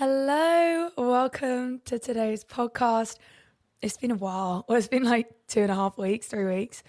[0.00, 3.18] Hello, welcome to today's podcast.
[3.82, 4.64] It's been a while.
[4.66, 6.82] Well, it's been like two and a half weeks, three weeks.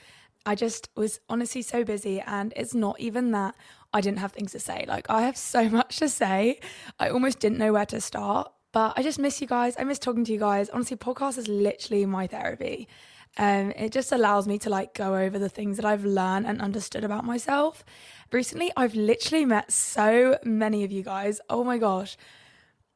[0.46, 3.55] I just was honestly so busy, and it's not even that
[3.94, 4.86] I didn't have things to say.
[4.88, 6.62] Like, I have so much to say.
[7.02, 9.75] I almost didn't know where to start, but I just miss you guys.
[9.78, 10.69] I miss talking to you guys.
[10.69, 12.87] Honestly, podcast is literally my therapy.
[13.35, 16.62] Um, it just allows me to like go over the things that I've learned and
[16.62, 17.84] understood about myself.
[18.31, 21.41] Recently, I've literally met so many of you guys.
[21.49, 22.16] Oh my gosh.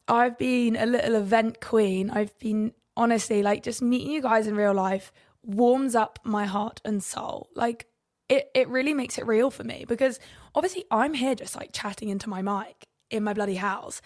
[0.07, 2.09] I've been a little event queen.
[2.09, 5.11] I've been honestly like just meeting you guys in real life
[5.43, 7.49] warms up my heart and soul.
[7.55, 7.87] Like
[8.29, 10.19] it it really makes it real for me because
[10.53, 14.01] obviously I'm here just like chatting into my mic in my bloody house.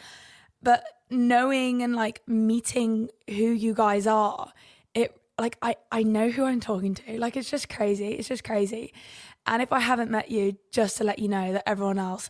[0.61, 4.51] But knowing and like meeting who you guys are,
[4.93, 7.19] it like I I know who I'm talking to.
[7.19, 8.09] Like it's just crazy.
[8.09, 8.93] It's just crazy.
[9.45, 12.29] And if I haven't met you, just to let you know that everyone else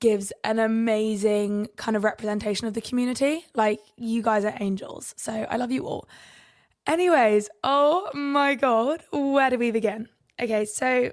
[0.00, 3.44] gives an amazing kind of representation of the community.
[3.54, 5.14] Like, you guys are angels.
[5.16, 6.08] So I love you all.
[6.86, 10.08] Anyways, oh my God, where do we begin?
[10.40, 11.12] Okay, so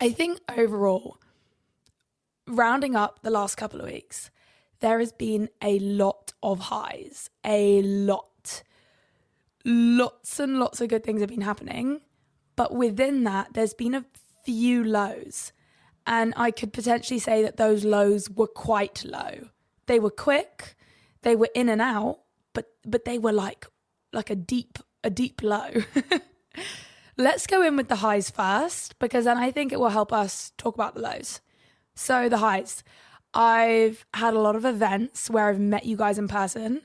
[0.00, 1.18] I think overall,
[2.46, 4.30] rounding up the last couple of weeks,
[4.80, 8.62] there has been a lot of highs, a lot.
[9.64, 12.00] Lots and lots of good things have been happening.
[12.56, 14.04] But within that, there's been a
[14.44, 15.52] few lows.
[16.08, 19.50] And I could potentially say that those lows were quite low.
[19.86, 20.74] They were quick,
[21.20, 22.20] they were in and out,
[22.54, 23.66] but but they were like
[24.12, 25.68] like a deep a deep low.
[27.18, 30.52] Let's go in with the highs first because then I think it will help us
[30.56, 31.42] talk about the lows.
[31.94, 32.82] So the highs.
[33.34, 36.80] I've had a lot of events where I've met you guys in person,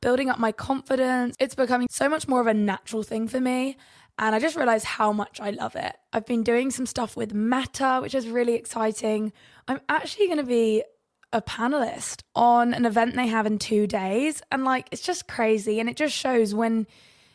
[0.00, 1.36] building up my confidence.
[1.38, 3.76] It's becoming so much more of a natural thing for me.
[4.18, 5.94] And I just realized how much I love it.
[6.12, 9.32] I've been doing some stuff with Meta, which is really exciting.
[9.68, 10.84] I'm actually going to be
[11.32, 14.40] a panelist on an event they have in two days.
[14.50, 15.80] And like, it's just crazy.
[15.80, 16.86] And it just shows when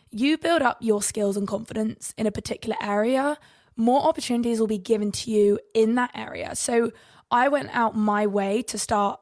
[0.09, 3.37] you build up your skills and confidence in a particular area,
[3.75, 6.55] more opportunities will be given to you in that area.
[6.55, 6.91] So
[7.29, 9.19] I went out my way to start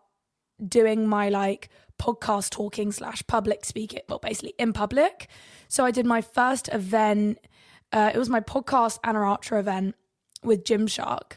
[0.65, 1.69] doing my like
[1.99, 5.27] podcast talking slash public speaking, well, basically in public.
[5.69, 7.39] So I did my first event
[7.91, 9.95] uh, it was my podcast Archer event
[10.43, 11.33] with Gymshark.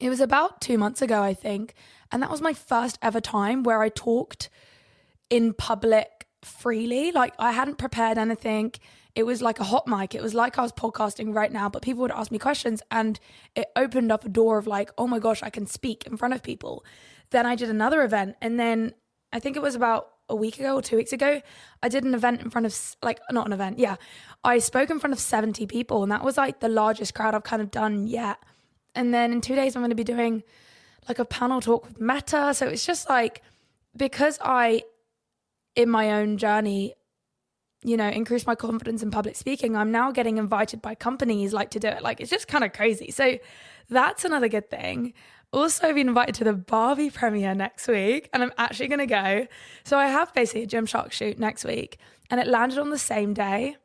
[0.00, 1.74] It was about two months ago, I think.
[2.12, 4.48] And that was my first ever time where I talked
[5.28, 7.10] in public freely.
[7.10, 8.72] Like I hadn't prepared anything.
[9.16, 10.14] It was like a hot mic.
[10.14, 13.18] It was like I was podcasting right now, but people would ask me questions and
[13.56, 16.34] it opened up a door of like, oh my gosh, I can speak in front
[16.34, 16.84] of people.
[17.30, 18.94] Then I did another event and then
[19.32, 21.40] I think it was about a week ago or two weeks ago,
[21.82, 23.96] I did an event in front of like not an event, yeah.
[24.44, 27.44] I spoke in front of 70 people and that was like the largest crowd I've
[27.44, 28.38] kind of done yet.
[28.94, 30.42] And then in 2 days I'm going to be doing
[31.08, 33.42] like a panel talk with Meta, so it's just like
[33.96, 34.82] because I
[35.74, 36.94] in my own journey
[37.84, 41.70] you know, increase my confidence in public speaking, I'm now getting invited by companies like
[41.70, 42.02] to do it.
[42.02, 43.10] Like it's just kind of crazy.
[43.10, 43.38] So
[43.88, 45.14] that's another good thing.
[45.52, 49.46] Also, been invited to the Barbie premiere next week, and I'm actually going to go.
[49.84, 51.98] So, I have basically a Gymshark shoot next week,
[52.30, 53.76] and it landed on the same day.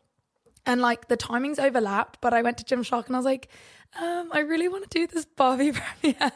[0.66, 3.50] And like the timings overlapped, but I went to Gymshark and I was like,
[4.02, 5.72] um, I really want to do this Barbie
[6.02, 6.32] premiere.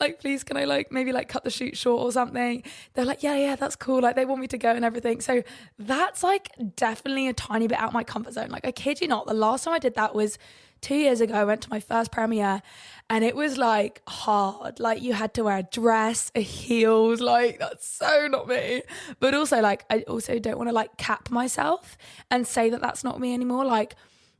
[0.00, 2.62] like, please, can I like maybe like cut the shoot short or something?
[2.94, 4.00] They're like, yeah, yeah, that's cool.
[4.00, 5.20] Like, they want me to go and everything.
[5.20, 5.42] So
[5.78, 8.48] that's like definitely a tiny bit out my comfort zone.
[8.50, 10.36] Like, I kid you not, the last time I did that was
[10.80, 12.60] two years ago, I went to my first premiere
[13.10, 14.78] and it was like hard.
[14.78, 17.20] Like you had to wear a dress, a heels.
[17.20, 18.82] Like that's so not me.
[19.18, 21.98] But also, like, I also don't want to like cap myself
[22.30, 23.64] and say that that's not me anymore.
[23.64, 23.96] Like,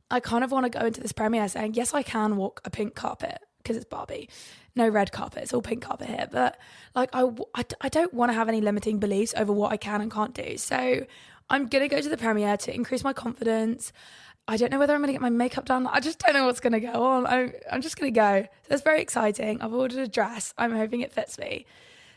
[0.09, 2.69] I kind of want to go into this premiere saying, yes, I can walk a
[2.69, 4.29] pink carpet because it's Barbie.
[4.73, 6.29] No red carpet, it's all pink carpet here.
[6.31, 6.57] But
[6.95, 9.99] like, I, I, I don't want to have any limiting beliefs over what I can
[9.99, 10.57] and can't do.
[10.57, 11.05] So
[11.49, 13.91] I'm going to go to the premiere to increase my confidence.
[14.47, 15.87] I don't know whether I'm going to get my makeup done.
[15.87, 17.25] I just don't know what's going to go on.
[17.25, 18.47] I'm, I'm just going to go.
[18.67, 19.61] So it's very exciting.
[19.61, 20.53] I've ordered a dress.
[20.57, 21.65] I'm hoping it fits me.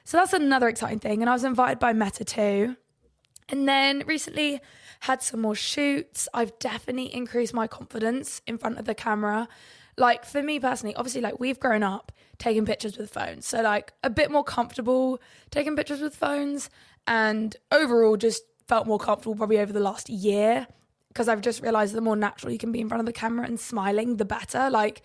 [0.04, 1.22] So that's another exciting thing.
[1.22, 2.76] And I was invited by Meta too.
[3.48, 4.60] And then recently
[5.00, 6.28] had some more shoots.
[6.34, 9.48] I've definitely increased my confidence in front of the camera.
[9.96, 13.46] Like for me personally, obviously, like we've grown up taking pictures with phones.
[13.46, 16.68] So, like a bit more comfortable taking pictures with phones.
[17.06, 20.66] And overall, just felt more comfortable probably over the last year
[21.14, 23.46] because I've just realized the more natural you can be in front of the camera
[23.46, 24.68] and smiling, the better.
[24.68, 25.02] Like,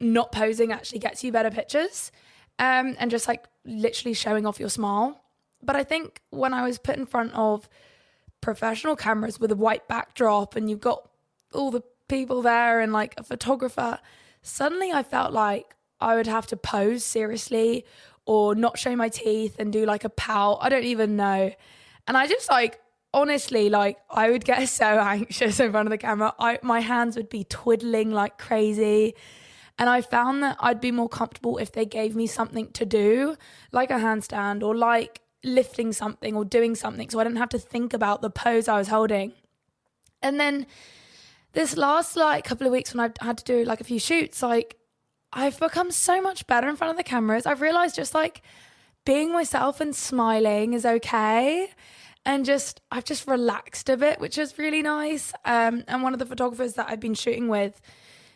[0.00, 2.10] not posing actually gets you better pictures.
[2.58, 5.20] Um, and just like literally showing off your smile.
[5.62, 7.68] But I think when I was put in front of
[8.40, 11.06] professional cameras with a white backdrop and you've got
[11.52, 13.98] all the people there and like a photographer,
[14.40, 17.84] suddenly I felt like I would have to pose seriously
[18.24, 20.58] or not show my teeth and do like a pout.
[20.62, 21.52] I don't even know.
[22.06, 22.80] And I just like
[23.12, 26.34] honestly like I would get so anxious in front of the camera.
[26.38, 29.14] I my hands would be twiddling like crazy.
[29.78, 33.36] And I found that I'd be more comfortable if they gave me something to do,
[33.72, 37.58] like a handstand or like lifting something or doing something so I didn't have to
[37.58, 39.32] think about the pose I was holding.
[40.22, 40.66] And then
[41.52, 44.42] this last like couple of weeks when I've had to do like a few shoots,
[44.42, 44.76] like
[45.32, 47.46] I've become so much better in front of the cameras.
[47.46, 48.42] I've realized just like
[49.04, 51.68] being myself and smiling is okay.
[52.26, 55.32] And just, I've just relaxed a bit, which is really nice.
[55.44, 57.80] Um, and one of the photographers that I've been shooting with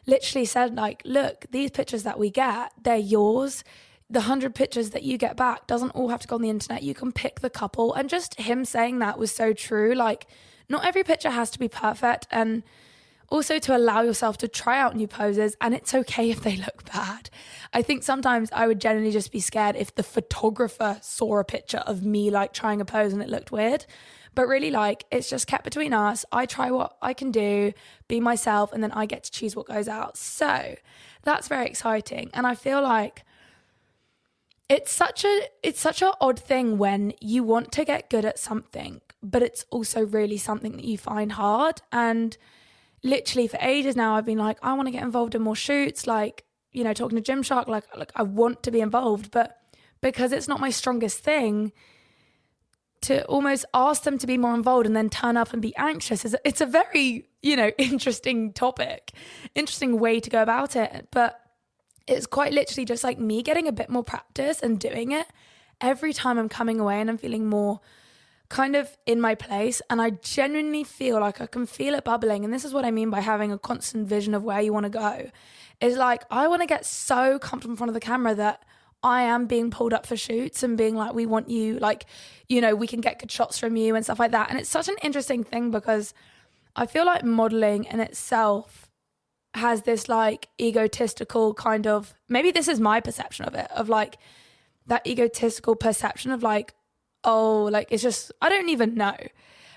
[0.06, 3.64] literally said, like, look, these pictures that we get, they're yours.
[4.08, 6.84] The hundred pictures that you get back doesn't all have to go on the internet.
[6.84, 7.92] You can pick the couple.
[7.92, 9.92] And just him saying that was so true.
[9.92, 10.26] Like,
[10.68, 12.28] not every picture has to be perfect.
[12.30, 12.62] And
[13.30, 16.84] also to allow yourself to try out new poses and it's okay if they look
[16.92, 17.30] bad.
[17.72, 21.78] I think sometimes I would generally just be scared if the photographer saw a picture
[21.78, 23.86] of me like trying a pose and it looked weird.
[24.34, 26.24] But really, like, it's just kept between us.
[26.30, 27.72] I try what I can do,
[28.06, 30.16] be myself, and then I get to choose what goes out.
[30.16, 30.76] So
[31.22, 32.30] that's very exciting.
[32.32, 33.24] And I feel like
[34.68, 38.38] it's such a it's such an odd thing when you want to get good at
[38.38, 41.82] something, but it's also really something that you find hard.
[41.90, 42.36] And
[43.02, 46.06] literally for ages now I've been like, I want to get involved in more shoots,
[46.06, 49.56] like, you know, talking to Gymshark, like like I want to be involved, but
[50.00, 51.72] because it's not my strongest thing,
[53.02, 56.24] to almost ask them to be more involved and then turn up and be anxious
[56.24, 59.12] is it's a very, you know, interesting topic,
[59.54, 61.08] interesting way to go about it.
[61.10, 61.40] But
[62.06, 65.26] it's quite literally just like me getting a bit more practice and doing it
[65.80, 67.80] every time I'm coming away and I'm feeling more
[68.50, 72.44] kind of in my place and I genuinely feel like I can feel it bubbling
[72.44, 74.84] and this is what I mean by having a constant vision of where you want
[74.84, 75.30] to go
[75.80, 78.64] is like I want to get so comfortable in front of the camera that
[79.04, 82.06] I am being pulled up for shoots and being like we want you like
[82.48, 84.68] you know we can get good shots from you and stuff like that and it's
[84.68, 86.12] such an interesting thing because
[86.74, 88.90] I feel like modeling in itself
[89.54, 94.18] has this like egotistical kind of maybe this is my perception of it of like
[94.88, 96.74] that egotistical perception of like
[97.24, 99.16] oh, like it's just, I don't even know.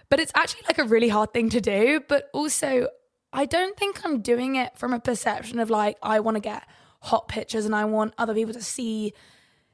[0.10, 2.02] But it's actually like a really hard thing to do.
[2.08, 2.88] But also,
[3.32, 6.64] I don't think I'm doing it from a perception of like, I want to get
[7.02, 9.14] hot pictures and I want other people to see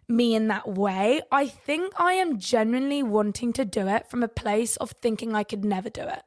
[0.07, 1.21] me in that way.
[1.31, 5.43] I think I am genuinely wanting to do it from a place of thinking I
[5.43, 6.23] could never do it.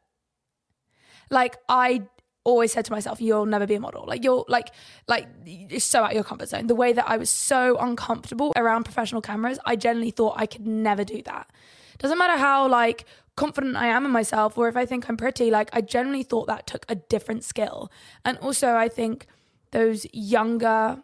[1.31, 2.03] Like, I
[2.45, 4.05] always said to myself, you'll never be a model.
[4.07, 4.71] Like you're like
[5.09, 6.67] like it's so out of your comfort zone.
[6.67, 10.67] The way that I was so uncomfortable around professional cameras, I generally thought I could
[10.67, 11.51] never do that.
[11.99, 13.05] Doesn't matter how like
[13.37, 16.47] confident I am in myself or if I think I'm pretty, like I generally thought
[16.49, 17.91] that took a different skill.
[18.25, 19.27] And also I think
[19.71, 21.03] those younger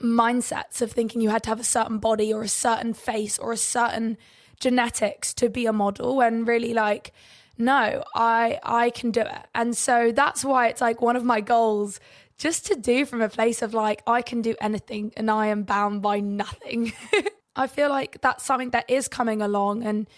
[0.00, 3.52] mindsets of thinking you had to have a certain body or a certain face or
[3.52, 4.16] a certain
[4.58, 7.12] genetics to be a model and really like
[7.60, 9.46] no, I I can do it.
[9.54, 12.00] And so that's why it's like one of my goals
[12.38, 15.64] just to do from a place of like I can do anything and I am
[15.64, 16.92] bound by nothing.
[17.56, 20.08] I feel like that's something that is coming along and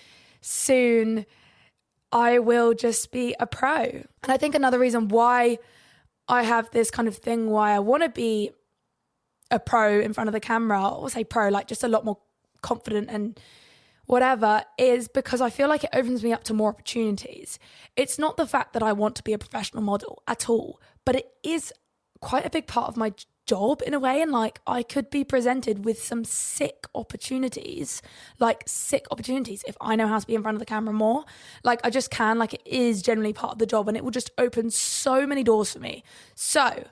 [0.40, 1.26] soon
[2.12, 3.82] I will just be a pro.
[3.82, 5.58] And I think another reason why
[6.28, 8.52] I have this kind of thing why I want to be
[9.50, 12.18] a pro in front of the camera, or say pro, like just a lot more
[12.62, 13.38] confident and
[14.06, 17.58] whatever is because I feel like it opens me up to more opportunities.
[17.96, 21.16] It's not the fact that I want to be a professional model at all, but
[21.16, 21.72] it is
[22.20, 23.12] quite a big part of my
[23.46, 28.00] job in a way and like I could be presented with some sick opportunities
[28.38, 31.24] like sick opportunities if I know how to be in front of the camera more.
[31.64, 34.12] Like I just can like it is generally part of the job and it will
[34.12, 36.04] just open so many doors for me.
[36.34, 36.84] So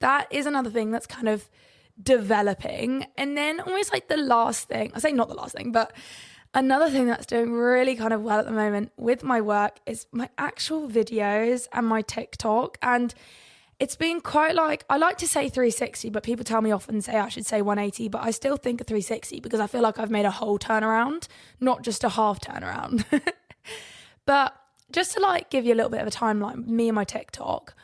[0.00, 1.48] that is another thing that's kind of
[2.02, 3.06] developing.
[3.16, 5.92] And then almost like the last thing I say not the last thing but
[6.54, 10.06] Another thing that's doing really kind of well at the moment with my work is
[10.12, 12.78] my actual videos and my TikTok.
[12.80, 13.14] And
[13.78, 17.16] it's been quite like, I like to say 360, but people tell me often say
[17.16, 20.10] I should say 180, but I still think a 360 because I feel like I've
[20.10, 21.28] made a whole turnaround,
[21.60, 23.04] not just a half turnaround.
[24.26, 24.56] but
[24.90, 27.74] just to like give you a little bit of a timeline, me and my TikTok,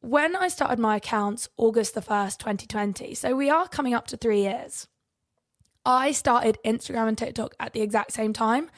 [0.00, 4.16] when I started my accounts August the 1st, 2020, so we are coming up to
[4.16, 4.86] three years.
[5.88, 8.70] I started Instagram and TikTok at the exact same time.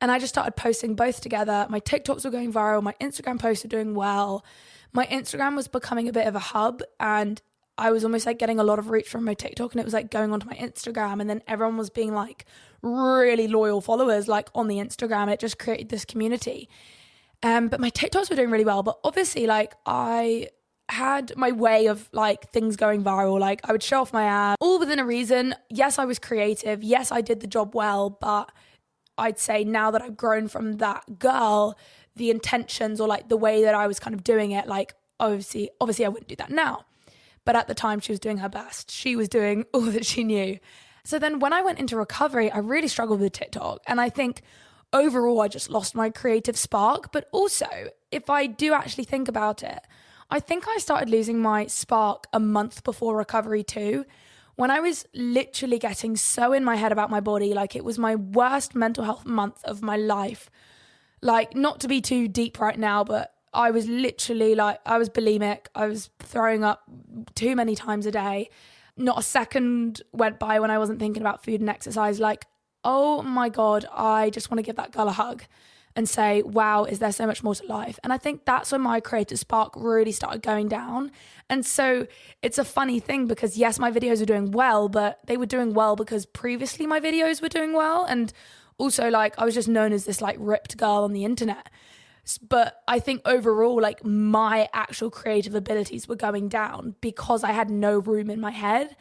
[0.00, 1.66] And I just started posting both together.
[1.70, 4.44] My TikToks were going viral, my Instagram posts were doing well.
[4.92, 7.40] My Instagram was becoming a bit of a hub and
[7.76, 9.94] I was almost like getting a lot of reach from my TikTok and it was
[9.94, 12.44] like going onto my Instagram and then everyone was being like
[12.82, 16.68] really loyal followers like on the Instagram it just created this community.
[17.44, 18.82] Um, but my TikToks were doing really well.
[18.82, 20.48] But obviously, like I
[20.88, 23.38] had my way of like things going viral.
[23.38, 25.54] Like I would show off my abs, all within a reason.
[25.68, 26.82] Yes, I was creative.
[26.82, 28.50] Yes, I did the job well, but
[29.18, 31.78] I'd say now that I've grown from that girl,
[32.16, 35.70] the intentions or like the way that I was kind of doing it, like obviously,
[35.80, 36.84] obviously I wouldn't do that now.
[37.44, 38.90] But at the time she was doing her best.
[38.90, 40.58] She was doing all that she knew.
[41.04, 43.82] So then when I went into recovery, I really struggled with TikTok.
[43.86, 44.42] And I think
[44.92, 47.12] overall I just lost my creative spark.
[47.12, 47.66] But also,
[48.10, 49.80] if I do actually think about it,
[50.30, 54.04] I think I started losing my spark a month before recovery too.
[54.56, 57.98] When I was literally getting so in my head about my body, like it was
[57.98, 60.50] my worst mental health month of my life.
[61.22, 65.08] Like, not to be too deep right now, but I was literally like, I was
[65.08, 65.66] bulimic.
[65.74, 66.82] I was throwing up
[67.34, 68.50] too many times a day.
[68.96, 72.20] Not a second went by when I wasn't thinking about food and exercise.
[72.20, 72.46] Like,
[72.84, 75.44] oh my God, I just want to give that girl a hug
[75.96, 77.98] and say, wow, is there so much more to life?
[78.04, 81.10] And I think that's when my creative spark really started going down.
[81.50, 82.06] And so
[82.42, 85.74] it's a funny thing because, yes, my videos are doing well, but they were doing
[85.74, 88.04] well because previously my videos were doing well.
[88.04, 88.32] And
[88.76, 91.68] also, like, I was just known as this like ripped girl on the internet.
[92.46, 97.70] But I think overall, like, my actual creative abilities were going down because I had
[97.70, 98.94] no room in my head.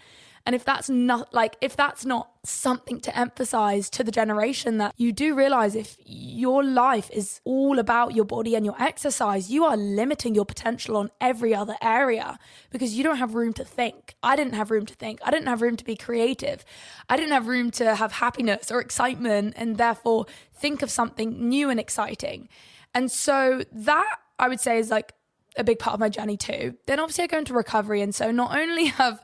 [0.47, 4.93] And if that's not like, if that's not something to emphasize to the generation that
[4.95, 9.65] you do realize if your life is all about your body and your exercise, you
[9.65, 12.39] are limiting your potential on every other area
[12.69, 14.15] because you don't have room to think.
[14.23, 15.19] I didn't have room to think.
[15.21, 16.63] I didn't have room to be creative.
[17.09, 21.69] I didn't have room to have happiness or excitement and therefore think of something new
[21.69, 22.47] and exciting.
[22.93, 25.11] And so that I would say is like
[25.57, 26.77] a big part of my journey too.
[26.85, 28.01] Then obviously I go into recovery.
[28.01, 29.21] And so not only have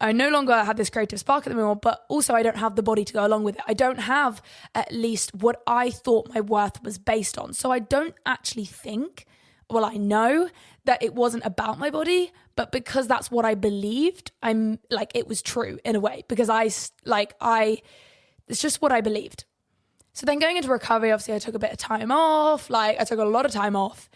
[0.00, 2.76] I no longer have this creative spark at the moment, but also I don't have
[2.76, 3.62] the body to go along with it.
[3.66, 4.40] I don't have
[4.74, 7.52] at least what I thought my worth was based on.
[7.52, 9.26] So I don't actually think,
[9.68, 10.50] well, I know
[10.84, 15.26] that it wasn't about my body, but because that's what I believed, I'm like, it
[15.26, 16.70] was true in a way because I,
[17.04, 17.82] like, I,
[18.46, 19.44] it's just what I believed.
[20.14, 22.70] So then going into recovery, obviously, I took a bit of time off.
[22.70, 24.08] Like, I took a lot of time off.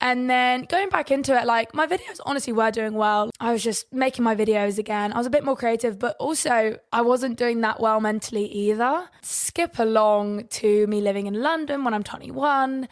[0.00, 3.30] And then going back into it, like my videos honestly were doing well.
[3.40, 5.12] I was just making my videos again.
[5.12, 9.08] I was a bit more creative, but also I wasn't doing that well mentally either.
[9.22, 12.88] Skip along to me living in London when I'm 21.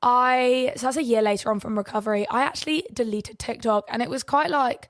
[0.00, 4.08] I, so that's a year later on from recovery, I actually deleted TikTok and it
[4.08, 4.88] was quite like,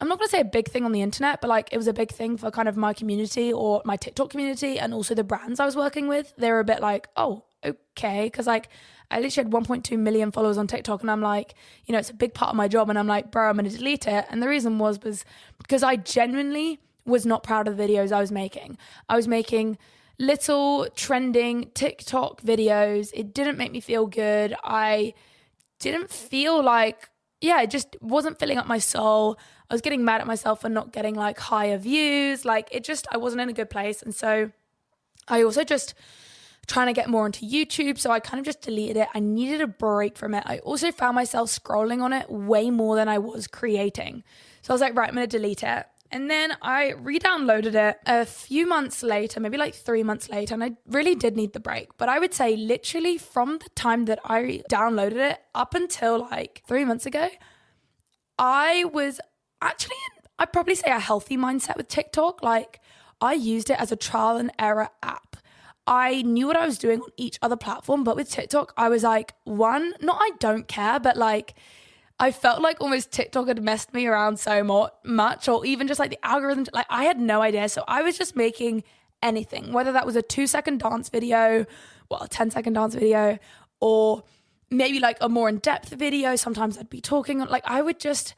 [0.00, 1.86] I'm not going to say a big thing on the internet, but like it was
[1.86, 5.24] a big thing for kind of my community or my TikTok community and also the
[5.24, 6.34] brands I was working with.
[6.36, 8.28] They were a bit like, oh, okay.
[8.30, 8.68] Cause like
[9.12, 11.54] I literally had 1.2 million followers on TikTok, and I'm like,
[11.86, 13.70] you know, it's a big part of my job, and I'm like, bro, I'm gonna
[13.70, 14.24] delete it.
[14.30, 15.24] And the reason was was
[15.58, 18.78] because I genuinely was not proud of the videos I was making.
[19.08, 19.78] I was making
[20.18, 23.10] little trending TikTok videos.
[23.12, 24.54] It didn't make me feel good.
[24.62, 25.14] I
[25.80, 29.38] didn't feel like, yeah, it just wasn't filling up my soul.
[29.68, 32.44] I was getting mad at myself for not getting like higher views.
[32.44, 34.00] Like it just, I wasn't in a good place.
[34.02, 34.52] And so
[35.26, 35.94] I also just
[36.66, 37.98] trying to get more into YouTube.
[37.98, 39.08] So I kind of just deleted it.
[39.14, 40.44] I needed a break from it.
[40.46, 44.22] I also found myself scrolling on it way more than I was creating.
[44.62, 45.86] So I was like, right, I'm going to delete it.
[46.12, 50.52] And then I re downloaded it a few months later, maybe like three months later,
[50.52, 51.96] and I really did need the break.
[51.96, 56.62] But I would say, literally, from the time that I downloaded it up until like
[56.68, 57.30] three months ago,
[58.38, 59.20] I was
[59.62, 62.42] actually, in, I'd probably say, a healthy mindset with TikTok.
[62.42, 62.80] Like,
[63.22, 65.31] I used it as a trial and error app.
[65.86, 69.02] I knew what I was doing on each other platform, but with TikTok, I was
[69.02, 71.54] like, one, not I don't care, but like,
[72.20, 76.10] I felt like almost TikTok had messed me around so much, or even just like
[76.10, 76.66] the algorithm.
[76.72, 77.68] Like, I had no idea.
[77.68, 78.84] So I was just making
[79.22, 81.66] anything, whether that was a two second dance video,
[82.08, 83.38] well, a 10 second dance video,
[83.80, 84.22] or
[84.70, 86.36] maybe like a more in depth video.
[86.36, 88.34] Sometimes I'd be talking, like, I would just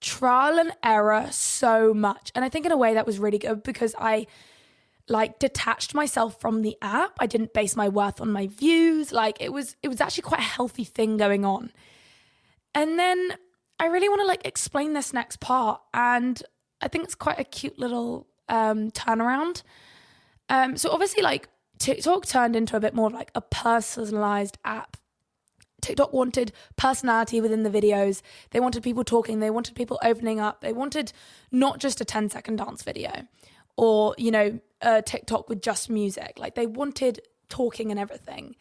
[0.00, 2.32] trial and error so much.
[2.34, 4.26] And I think in a way that was really good because I
[5.08, 7.16] like detached myself from the app.
[7.18, 9.12] I didn't base my worth on my views.
[9.12, 11.72] Like it was it was actually quite a healthy thing going on.
[12.74, 13.34] And then
[13.78, 16.42] I really want to like explain this next part and
[16.80, 19.62] I think it's quite a cute little um turnaround.
[20.48, 21.48] Um so obviously like
[21.78, 24.96] TikTok turned into a bit more of like a personalized app.
[25.80, 28.20] TikTok wanted personality within the videos.
[28.50, 29.38] They wanted people talking.
[29.38, 30.60] They wanted people opening up.
[30.60, 31.12] They wanted
[31.52, 33.28] not just a 10 second dance video
[33.78, 36.34] or, you know, a TikTok with just music.
[36.36, 38.56] Like they wanted talking and everything.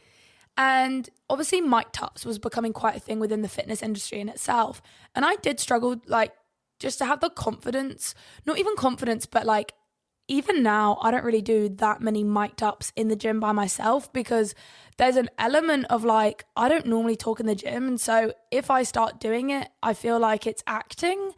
[0.55, 4.81] And obviously, mic'd ups was becoming quite a thing within the fitness industry in itself.
[5.13, 6.31] And I did struggle, like,
[6.79, 9.74] just to have the confidence, not even confidence, but like
[10.27, 14.12] even now, I don't really do that many mic'd ups in the gym by myself
[14.12, 14.53] because
[14.97, 17.88] there's an element of like, I don't normally talk in the gym.
[17.88, 21.31] And so if I start doing it, I feel like it's acting.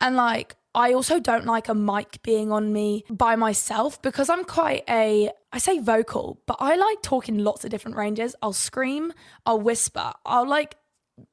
[0.00, 4.44] And like, I also don't like a mic being on me by myself because I'm
[4.44, 8.34] quite a, I say vocal, but I like talking lots of different ranges.
[8.42, 9.12] I'll scream,
[9.46, 10.76] I'll whisper, I'll like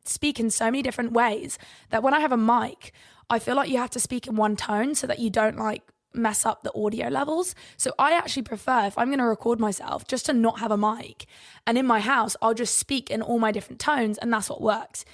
[0.06, 1.58] speak in so many different ways
[1.90, 2.94] that when I have a mic,
[3.30, 5.82] I feel like you have to speak in one tone so that you don't like
[6.14, 7.56] mess up the audio levels.
[7.78, 10.78] So I actually prefer if I'm going to record myself just to not have a
[10.78, 11.26] mic.
[11.66, 14.62] And in my house, I'll just speak in all my different tones and that's what
[14.62, 15.06] works.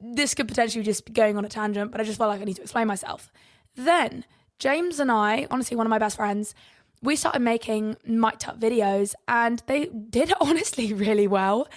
[0.00, 2.44] This could potentially just be going on a tangent, but I just felt like I
[2.44, 3.30] need to explain myself.
[3.76, 4.24] Then
[4.58, 6.54] James and I, honestly, one of my best friends,
[7.02, 11.68] we started making mic'd up videos and they did honestly really well.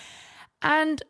[0.62, 1.04] And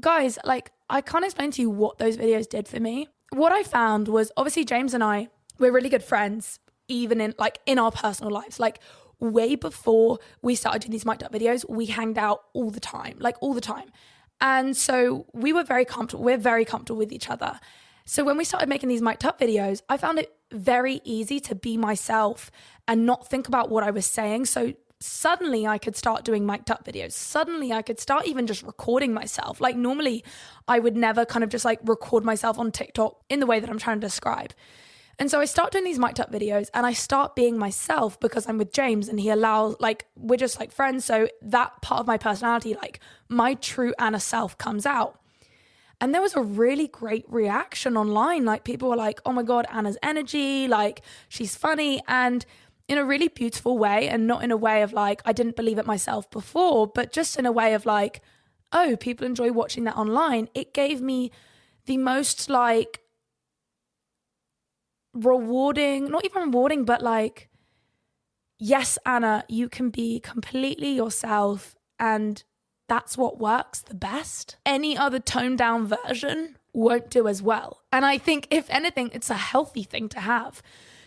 [0.00, 3.08] guys, like, I can't explain to you what those videos did for me.
[3.30, 7.58] What I found was obviously James and I, we're really good friends even in like
[7.66, 8.60] in our personal lives.
[8.60, 8.80] Like
[9.18, 13.16] way before we started doing these mic'd up videos, we hanged out all the time,
[13.18, 13.90] like all the time.
[14.40, 16.24] And so we were very comfortable.
[16.24, 17.58] We're very comfortable with each other.
[18.06, 21.54] So when we started making these mic'd up videos, I found it very easy to
[21.54, 22.50] be myself
[22.86, 24.44] and not think about what I was saying.
[24.44, 27.12] So suddenly I could start doing mic'd up videos.
[27.12, 29.60] Suddenly I could start even just recording myself.
[29.60, 30.22] Like normally
[30.68, 33.70] I would never kind of just like record myself on TikTok in the way that
[33.70, 34.52] I'm trying to describe.
[35.18, 38.48] And so I start doing these mic'd up videos and I start being myself because
[38.48, 41.04] I'm with James and he allows, like, we're just like friends.
[41.04, 45.20] So that part of my personality, like, my true Anna self comes out.
[46.04, 48.44] And there was a really great reaction online.
[48.44, 52.02] Like, people were like, oh my God, Anna's energy, like, she's funny.
[52.06, 52.44] And
[52.88, 55.78] in a really beautiful way, and not in a way of like, I didn't believe
[55.78, 58.20] it myself before, but just in a way of like,
[58.70, 60.50] oh, people enjoy watching that online.
[60.54, 61.30] It gave me
[61.86, 63.00] the most like
[65.14, 67.48] rewarding, not even rewarding, but like,
[68.58, 72.44] yes, Anna, you can be completely yourself and
[72.88, 74.56] that's what works the best.
[74.66, 77.82] Any other toned down version won't do as well.
[77.92, 80.62] And I think, if anything, it's a healthy thing to have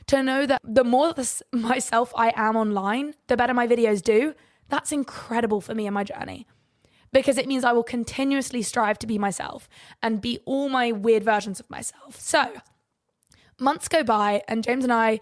[0.07, 4.33] to know that the more this, myself I am online, the better my videos do.
[4.69, 6.47] That's incredible for me in my journey
[7.13, 9.69] because it means I will continuously strive to be myself
[10.01, 12.19] and be all my weird versions of myself.
[12.19, 12.51] So,
[13.59, 15.19] months go by and James and I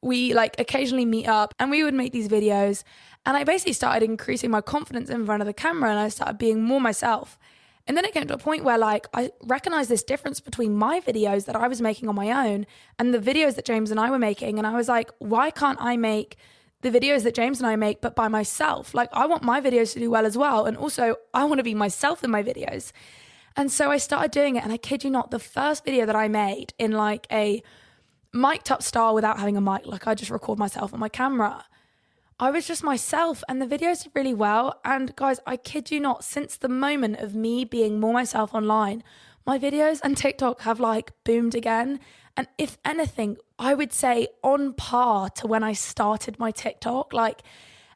[0.00, 2.84] we like occasionally meet up and we would make these videos
[3.26, 6.38] and I basically started increasing my confidence in front of the camera and I started
[6.38, 7.38] being more myself.
[7.86, 11.00] And then it came to a point where like I recognized this difference between my
[11.00, 12.66] videos that I was making on my own
[12.98, 15.78] and the videos that James and I were making and I was like why can't
[15.80, 16.36] I make
[16.80, 18.94] the videos that James and I make but by myself?
[18.94, 21.64] Like I want my videos to do well as well and also I want to
[21.64, 22.92] be myself in my videos.
[23.56, 24.64] And so I started doing it.
[24.64, 27.62] And I kid you not, the first video that I made in like a
[28.32, 31.64] mic'd up style without having a mic, like I just record myself on my camera.
[32.38, 34.80] I was just myself and the videos did really well.
[34.84, 39.04] And guys, I kid you not, since the moment of me being more myself online,
[39.46, 42.00] my videos and TikTok have like boomed again.
[42.36, 47.12] And if anything, I would say on par to when I started my TikTok.
[47.12, 47.42] Like,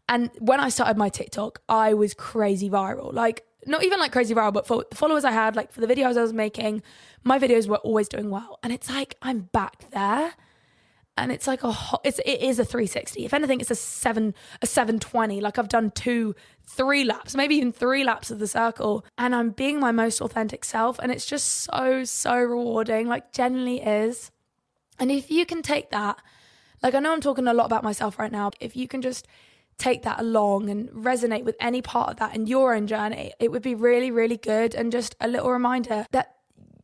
[0.09, 3.13] and when I started my TikTok, I was crazy viral.
[3.13, 5.89] Like, not even like crazy viral, but for the followers I had, like for the
[5.89, 6.83] videos I was making,
[7.25, 8.61] my videos were always doing well.
[8.63, 10.35] And it's like I'm back there.
[11.19, 13.25] And it's like a hot, it's it is a 360.
[13.25, 15.41] If anything, it's a seven a 720.
[15.41, 16.35] Like I've done two,
[16.67, 20.65] three laps, maybe even three laps of the circle, and I'm being my most authentic
[20.65, 20.99] self.
[20.99, 23.09] And it's just so so rewarding.
[23.09, 24.31] Like genuinely is.
[24.99, 26.19] And if you can take that,
[26.83, 28.51] like I know I'm talking a lot about myself right now.
[28.61, 29.27] If you can just
[29.79, 33.51] take that along and resonate with any part of that in your own journey, it
[33.51, 34.75] would be really, really good.
[34.75, 36.35] And just a little reminder that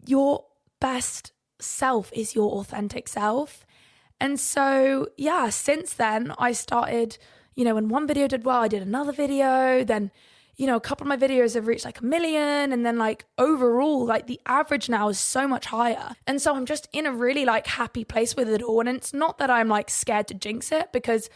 [0.07, 0.45] your
[0.81, 3.67] best self is your authentic self.
[4.21, 7.19] And so, yeah, since then, I started,
[7.55, 9.85] you know, when one video did well, I did another video.
[9.85, 10.11] Then,
[10.57, 12.73] you know, a couple of my videos have reached like a million.
[12.73, 16.15] And then, like, overall, like the average now is so much higher.
[16.27, 18.81] And so I'm just in a really like happy place with it all.
[18.81, 21.29] And it's not that I'm like scared to jinx it because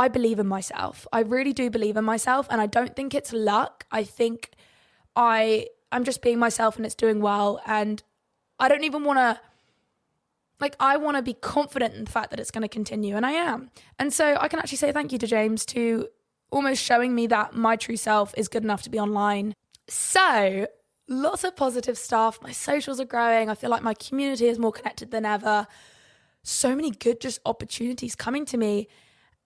[0.00, 1.06] I believe in myself.
[1.12, 3.84] I really do believe in myself and I don't think it's luck.
[3.90, 4.52] I think
[5.14, 8.02] I I'm just being myself and it's doing well and
[8.58, 9.40] I don't even want to
[10.60, 13.24] like I want to be confident in the fact that it's going to continue and
[13.24, 13.70] I am.
[13.98, 16.08] And so I can actually say thank you to James to
[16.50, 19.54] almost showing me that my true self is good enough to be online.
[19.88, 20.66] So,
[21.08, 22.38] lots of positive stuff.
[22.42, 23.48] My socials are growing.
[23.48, 25.66] I feel like my community is more connected than ever.
[26.42, 28.88] So many good just opportunities coming to me.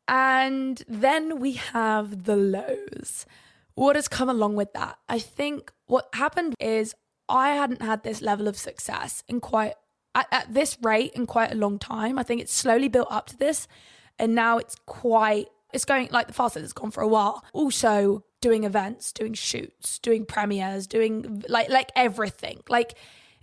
[0.06, 3.26] And then we have the lows.
[3.74, 4.98] What has come along with that?
[5.08, 6.94] I think what happened is
[7.28, 9.74] I hadn't had this level of success in quite
[10.14, 12.18] at, at, this rate in quite a long time.
[12.18, 13.66] I think it's slowly built up to this.
[14.18, 17.44] And now it's quite, it's going like the fastest it's gone for a while.
[17.52, 22.94] Also, doing events, doing shoots, doing premieres, doing like, like everything, like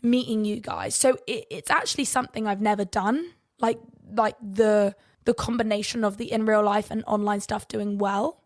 [0.02, 0.96] meeting you guys.
[0.96, 3.32] So it, it's actually something I've never done.
[3.60, 3.80] Like,
[4.14, 8.44] like the, the combination of the in real life and online stuff doing well.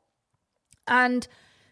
[0.88, 1.28] And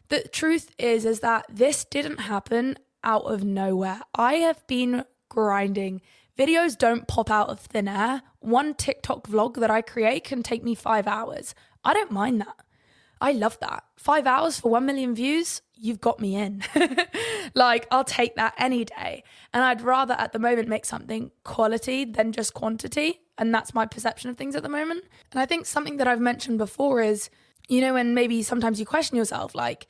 [0.10, 4.02] the truth is is that this didn't happen out of nowhere.
[4.16, 6.02] I have been grinding.
[6.38, 8.24] Videos don't pop out of thin air.
[8.40, 11.54] One TikTok vlog that I create can take me 5 hours.
[11.84, 12.56] I don't mind that.
[13.22, 13.84] I love that.
[13.98, 16.64] 5 hours for 1 million views, you've got me in.
[17.54, 19.24] like, I'll take that any day.
[19.54, 23.22] And I'd rather at the moment make something quality than just quantity.
[23.38, 25.06] And that's my perception of things at the moment.
[25.32, 27.30] And I think something that I've mentioned before is,
[27.70, 29.88] you know, and maybe sometimes you question yourself, like,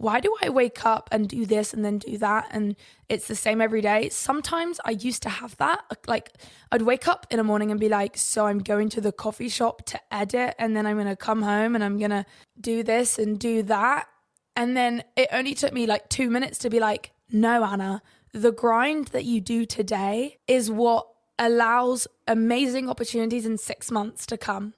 [0.00, 2.48] why do I wake up and do this and then do that?
[2.50, 2.74] And
[3.10, 4.08] it's the same every day.
[4.08, 5.84] Sometimes I used to have that.
[6.06, 6.32] Like,
[6.72, 9.50] I'd wake up in the morning and be like, so I'm going to the coffee
[9.50, 12.24] shop to edit, and then I'm going to come home and I'm going to
[12.58, 14.08] do this and do that.
[14.56, 18.00] And then it only took me like two minutes to be like, no, Anna,
[18.32, 21.08] the grind that you do today is what
[21.38, 24.72] allows amazing opportunities in six months to come.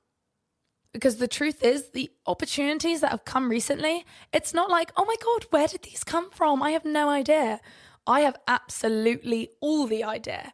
[0.92, 5.16] Because the truth is, the opportunities that have come recently, it's not like, oh my
[5.24, 6.62] God, where did these come from?
[6.62, 7.60] I have no idea.
[8.06, 10.52] I have absolutely all the idea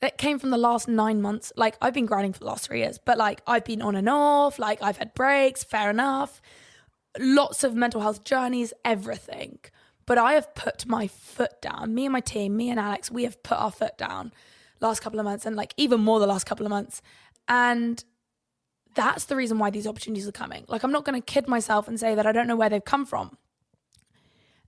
[0.00, 1.52] that came from the last nine months.
[1.56, 4.08] Like, I've been grinding for the last three years, but like, I've been on and
[4.08, 6.40] off, like, I've had breaks, fair enough.
[7.18, 9.58] Lots of mental health journeys, everything.
[10.06, 11.94] But I have put my foot down.
[11.94, 14.32] Me and my team, me and Alex, we have put our foot down
[14.80, 17.02] last couple of months and like even more the last couple of months.
[17.48, 18.02] And
[19.00, 20.66] that's the reason why these opportunities are coming.
[20.68, 22.84] Like, I'm not going to kid myself and say that I don't know where they've
[22.84, 23.38] come from.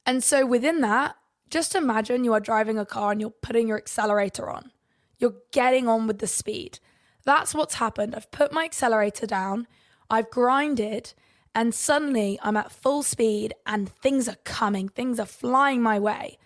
[0.06, 1.16] And so, within that,
[1.50, 4.72] just imagine you are driving a car and you're putting your accelerator on.
[5.18, 6.78] You're getting on with the speed.
[7.24, 8.14] That's what's happened.
[8.14, 9.68] I've put my accelerator down,
[10.08, 11.12] I've grinded,
[11.54, 16.38] and suddenly I'm at full speed and things are coming, things are flying my way.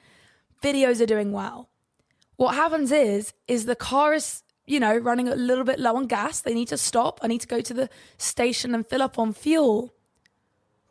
[0.61, 1.71] Videos are doing well.
[2.35, 6.07] What happens is is the car is you know, running a little bit low on
[6.07, 6.41] gas.
[6.41, 7.21] They need to stop.
[7.23, 9.95] I need to go to the station and fill up on fuel.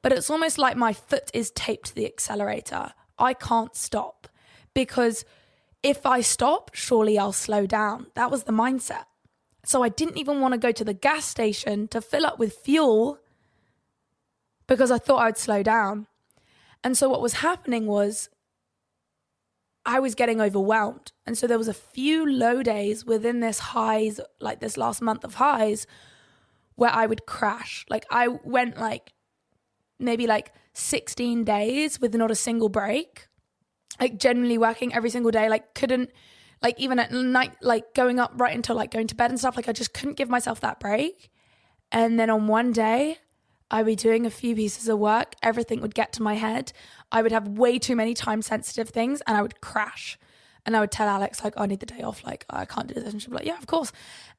[0.01, 2.93] But it's almost like my foot is taped to the accelerator.
[3.17, 4.27] I can't stop
[4.73, 5.25] because
[5.83, 8.07] if I stop, surely I'll slow down.
[8.15, 9.05] That was the mindset.
[9.65, 12.53] So I didn't even want to go to the gas station to fill up with
[12.53, 13.19] fuel
[14.67, 16.07] because I thought I'd slow down.
[16.83, 18.29] And so what was happening was
[19.85, 21.11] I was getting overwhelmed.
[21.25, 25.23] And so there was a few low days within this highs, like this last month
[25.23, 25.85] of highs,
[26.75, 27.85] where I would crash.
[27.89, 29.13] Like I went like
[29.99, 33.27] maybe like 16 days with not a single break.
[33.99, 36.11] Like generally working every single day, like couldn't
[36.61, 39.55] like even at night, like going up right until like going to bed and stuff,
[39.55, 41.29] like I just couldn't give myself that break.
[41.91, 43.19] And then on one day,
[43.71, 46.71] I'd be doing a few pieces of work, everything would get to my head.
[47.11, 50.19] I would have way too many time sensitive things and I would crash.
[50.65, 52.23] And I would tell Alex, like, oh, I need the day off.
[52.23, 53.11] Like, oh, I can't do this.
[53.11, 53.91] And she'd be like, yeah, of course.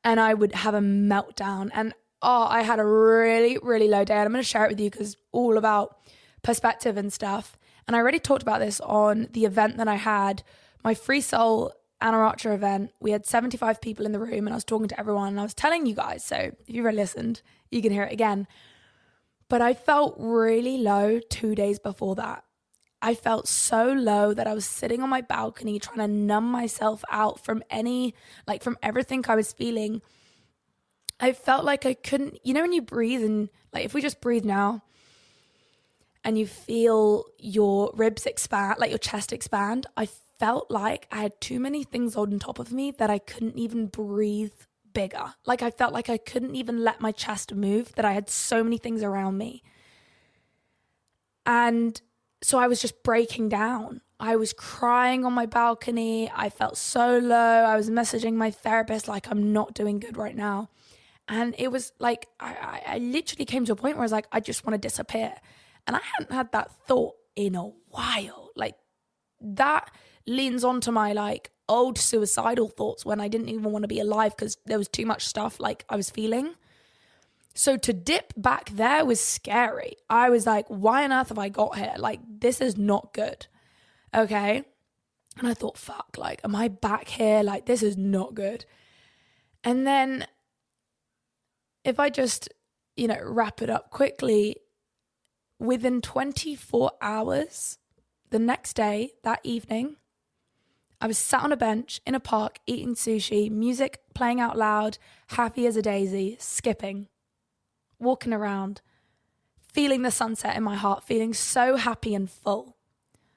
[0.03, 1.71] And I would have a meltdown.
[1.73, 4.15] And oh, I had a really, really low day.
[4.15, 5.99] And I'm going to share it with you because all about
[6.43, 7.57] perspective and stuff.
[7.87, 10.43] And I already talked about this on the event that I had,
[10.83, 12.93] my Free Soul Anna Archer event.
[13.01, 15.45] We had 75 people in the room and I was talking to everyone and I
[15.45, 16.25] was telling you guys.
[16.25, 18.47] So if you've ever listened, you can hear it again.
[19.49, 22.45] But I felt really low two days before that.
[23.01, 27.05] I felt so low that I was sitting on my balcony trying to numb myself
[27.11, 28.15] out from any,
[28.47, 30.03] like, from everything I was feeling.
[31.21, 34.21] I felt like I couldn't, you know, when you breathe and, like, if we just
[34.21, 34.83] breathe now
[36.25, 40.07] and you feel your ribs expand, like your chest expand, I
[40.39, 43.87] felt like I had too many things on top of me that I couldn't even
[43.87, 44.53] breathe
[44.97, 45.35] bigger.
[45.45, 48.65] Like I felt like I couldn't even let my chest move, that I had so
[48.65, 49.63] many things around me.
[51.45, 52.01] And
[52.43, 54.01] so I was just breaking down.
[54.19, 56.31] I was crying on my balcony.
[56.35, 57.37] I felt so low.
[57.73, 60.71] I was messaging my therapist, like, I'm not doing good right now.
[61.29, 64.29] And it was like, I, I literally came to a point where I was like,
[64.33, 65.35] I just want to disappear.
[65.87, 68.51] And I hadn't had that thought in a while.
[68.57, 68.77] Like,
[69.43, 69.91] that
[70.27, 74.37] leans onto my like old suicidal thoughts when I didn't even want to be alive
[74.37, 76.55] because there was too much stuff like I was feeling.
[77.55, 79.97] So to dip back there was scary.
[80.11, 81.95] I was like, why on earth have I got here?
[81.97, 83.47] Like, this is not good.
[84.15, 84.65] Okay.
[85.39, 87.43] And I thought, fuck, like, am I back here?
[87.43, 88.65] Like, this is not good.
[89.65, 90.27] And then
[91.85, 92.49] if I just,
[92.97, 94.57] you know, wrap it up quickly,
[95.59, 97.79] within 24 hours,
[98.31, 99.97] the next day, that evening,
[101.01, 104.99] I was sat on a bench in a park eating sushi, music playing out loud,
[105.29, 107.09] happy as a daisy, skipping.
[107.99, 108.83] walking around,
[109.73, 112.77] feeling the sunset in my heart, feeling so happy and full.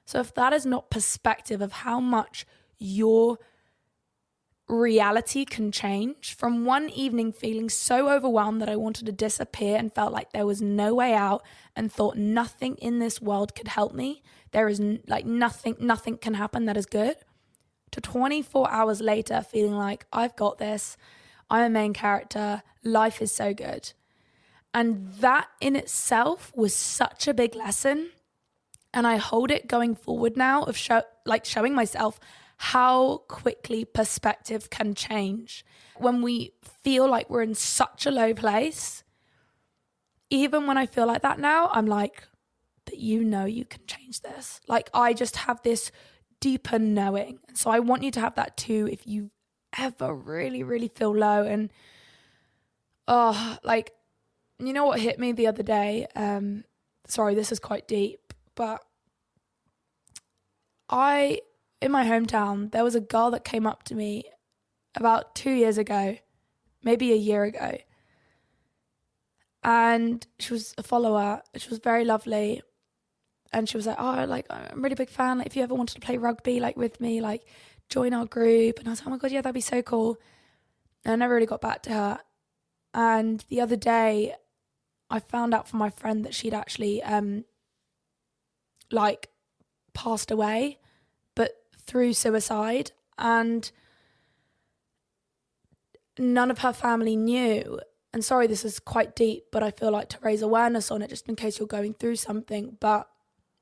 [0.04, 2.46] So, if that is not perspective of how much
[2.78, 3.38] your
[4.68, 9.92] reality can change from one evening feeling so overwhelmed that I wanted to disappear and
[9.92, 11.42] felt like there was no way out
[11.74, 14.22] and thought nothing in this world could help me.
[14.52, 17.16] There is like nothing, nothing can happen that is good.
[17.92, 20.96] To 24 hours later, feeling like I've got this,
[21.48, 23.92] I'm a main character, life is so good.
[24.72, 28.10] And that in itself was such a big lesson.
[28.94, 32.18] And I hold it going forward now of show, like showing myself
[32.56, 35.64] how quickly perspective can change
[35.96, 39.02] when we feel like we're in such a low place.
[40.28, 42.24] Even when I feel like that now, I'm like,
[42.84, 44.60] but you know you can change this.
[44.68, 45.90] Like, I just have this
[46.40, 47.38] deeper knowing.
[47.48, 49.30] And so I want you to have that too if you
[49.78, 51.44] ever really, really feel low.
[51.44, 51.70] And,
[53.06, 53.92] oh, like,
[54.58, 56.06] you know what hit me the other day?
[56.16, 56.64] Um,
[57.06, 58.82] sorry, this is quite deep, but
[60.88, 61.40] I
[61.80, 64.24] in my hometown, there was a girl that came up to me
[64.94, 66.18] about two years ago,
[66.82, 67.78] maybe a year ago.
[69.62, 71.42] And she was a follower.
[71.56, 72.62] She was very lovely.
[73.52, 75.38] And she was like, Oh, like, I'm a really big fan.
[75.38, 77.44] Like, if you ever wanted to play rugby, like, with me, like,
[77.88, 78.78] join our group.
[78.78, 80.18] And I was like, Oh my God, yeah, that'd be so cool.
[81.04, 82.20] And I never really got back to her.
[82.94, 84.34] And the other day,
[85.08, 87.44] I found out from my friend that she'd actually, um,
[88.90, 89.30] like,
[89.92, 90.78] passed away
[91.34, 91.52] but
[91.86, 93.70] through suicide and
[96.18, 97.78] none of her family knew
[98.12, 101.10] and sorry this is quite deep but i feel like to raise awareness on it
[101.10, 103.09] just in case you're going through something but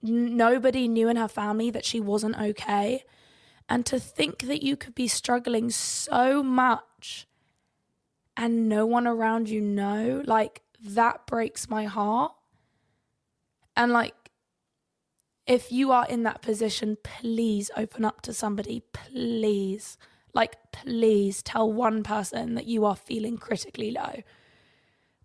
[0.03, 3.05] nobody knew in her family that she wasn't okay
[3.69, 7.27] and to think that you could be struggling so much
[8.37, 12.33] and no one around you know like that breaks my heart
[13.77, 14.15] and like
[15.49, 18.83] if you are in that position, please open up to somebody.
[18.93, 19.97] Please.
[20.35, 24.23] Like, please tell one person that you are feeling critically low.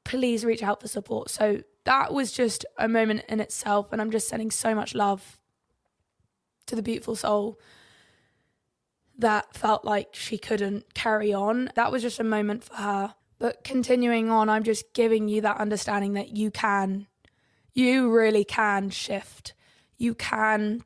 [0.06, 1.30] Please reach out for support.
[1.30, 3.92] So, that was just a moment in itself.
[3.92, 5.40] And I'm just sending so much love
[6.68, 7.60] to the beautiful soul
[9.18, 11.72] that felt like she couldn't carry on.
[11.76, 13.16] That was just a moment for her.
[13.38, 17.08] But continuing on, I'm just giving you that understanding that you can,
[17.74, 19.54] you really can shift
[20.04, 20.84] you can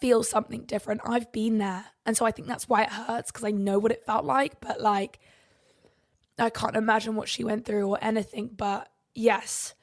[0.00, 1.00] feel something different.
[1.04, 1.86] I've been there.
[2.04, 4.60] And so I think that's why it hurts because I know what it felt like.
[4.60, 5.20] But like,
[6.38, 8.50] I can't imagine what she went through or anything.
[8.54, 9.74] But yes,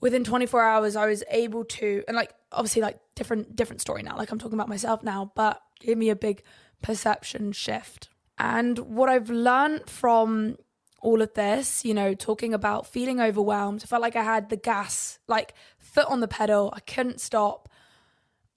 [0.00, 4.16] within 24 hours, I was able to, and like, obviously, like, different, different story now.
[4.16, 6.42] Like, I'm talking about myself now, but gave me a big
[6.82, 8.08] perception shift.
[8.38, 10.56] And what I've learned from
[11.00, 15.18] all of this, you know, talking about feeling overwhelmed, felt like I had the gas,
[15.28, 16.72] like foot on the pedal.
[16.74, 17.68] I couldn't stop.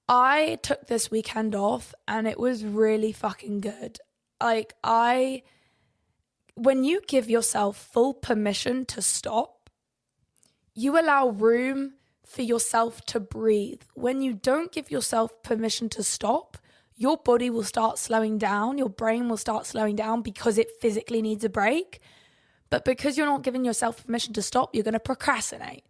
[0.08, 4.00] I took this weekend off and it was really fucking good.
[4.42, 5.44] Like, I,
[6.56, 9.59] when you give yourself full permission to stop,
[10.80, 13.82] you allow room for yourself to breathe.
[13.96, 16.58] When you don't give yourself permission to stop,
[16.96, 21.22] your body will start slowing down, your brain will start slowing down because it physically
[21.22, 22.00] needs a break.
[22.70, 25.84] But because you're not giving yourself permission to stop, you're going to procrastinate.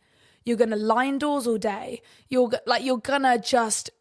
[0.44, 2.02] You're going to lie indoors all day.
[2.28, 3.92] You're like you're going to just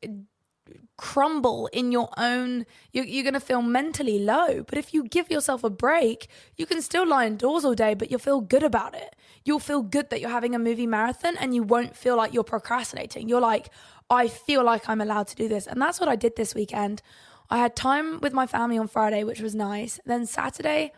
[0.96, 4.64] crumble in your own you're, you're going to feel mentally low.
[4.64, 8.10] But if you give yourself a break you can still lie indoors all day but
[8.10, 9.14] you'll feel good about it.
[9.44, 12.44] You'll feel good that you're having a movie marathon and you won't feel like you're
[12.44, 13.28] procrastinating.
[13.28, 13.70] You're like
[14.10, 15.66] i feel like i'm allowed to do this.
[15.66, 17.02] And that's what i did this weekend.
[17.50, 20.00] I had time with my family on friday which was nice.
[20.04, 20.92] Then saturday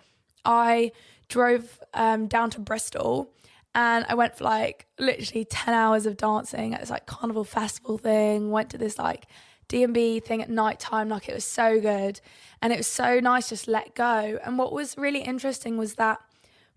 [0.44, 0.92] i
[1.28, 3.30] drove um, down to bristol
[3.74, 7.98] and I went for like literally 10 hours of dancing at this like carnival festival
[7.98, 9.26] thing, went to this like
[9.70, 11.08] D&B thing at night time.
[11.08, 12.20] Like it was so good.
[12.60, 14.38] And it was so nice just let go.
[14.44, 16.18] And what was really interesting was that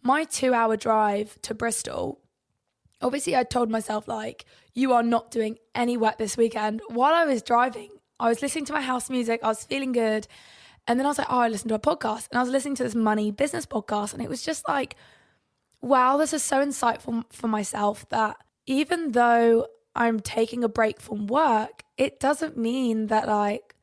[0.02, 2.20] my two hour drive to Bristol,
[3.02, 6.82] obviously I told myself like, you are not doing any work this weekend.
[6.88, 9.42] While I was driving, I was listening to my house music.
[9.44, 10.28] I was feeling good.
[10.88, 12.28] And then I was like, oh, I listened to a podcast.
[12.30, 14.14] And I was listening to this money business podcast.
[14.14, 14.96] And it was just like,
[15.82, 21.28] wow, this is so insightful for myself that even though I'm taking a break from
[21.28, 23.76] work, it doesn't mean that like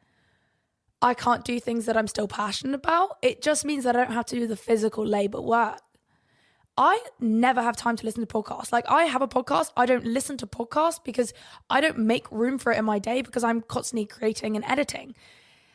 [1.03, 3.16] I can't do things that I'm still passionate about.
[3.23, 5.81] It just means that I don't have to do the physical labor work.
[6.77, 8.73] I never have time to listen to podcasts.
[8.73, 11.33] Like I have a podcast, I don't listen to podcasts because
[11.68, 15.14] I don't make room for it in my day because I'm constantly creating and editing.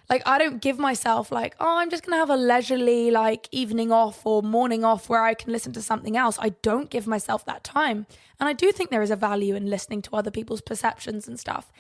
[0.10, 3.92] Like I don't give myself like, oh, I'm just to have a leisurely like evening
[3.92, 6.38] off or morning off where I can listen to something else.
[6.40, 8.06] I don't give myself that time.
[8.40, 11.40] And I do think there is a value in listening to other people's perceptions and
[11.40, 11.72] stuff.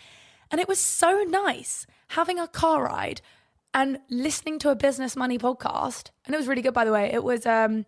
[0.49, 3.21] And it was so nice having a car ride
[3.73, 6.09] and listening to a business money podcast.
[6.25, 7.11] And it was really good by the way.
[7.13, 7.85] It was um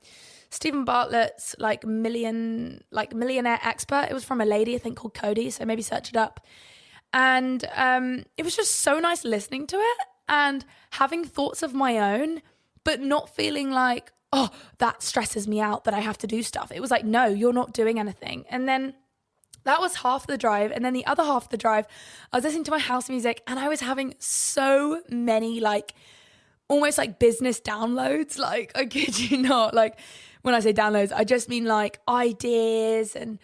[0.49, 4.07] Steven Bartlett's like million like millionaire expert.
[4.09, 6.45] It was from a lady I think called Codie, so maybe search it up.
[7.11, 11.97] And um it was just so nice listening to it and having thoughts of my
[11.97, 12.41] own,
[12.83, 16.71] but not feeling like, oh, that stresses me out that I have to do stuff.
[16.73, 18.45] It was like, no, you're not doing anything.
[18.49, 18.93] And then
[19.63, 20.71] that was half the drive.
[20.71, 21.87] And then the other half of the drive,
[22.31, 25.93] I was listening to my house music and I was having so many like
[26.67, 28.37] almost like business downloads.
[28.47, 29.73] Like, I kid you not.
[29.73, 29.99] Like,
[30.41, 33.39] when I say downloads, I just mean like ideas and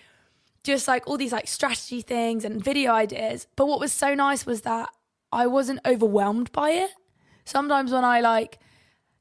[0.64, 3.48] just like all these like strategy things and video ideas.
[3.58, 4.90] But what was so nice was that
[5.34, 6.92] I wasn't overwhelmed by it.
[7.46, 8.60] Sometimes when I like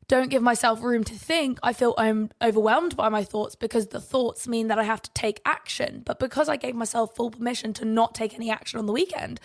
[0.08, 4.00] don't give myself room to think, I feel I'm overwhelmed by my thoughts because the
[4.00, 6.02] thoughts mean that I have to take action.
[6.04, 9.40] But because I gave myself full permission to not take any action on the weekend,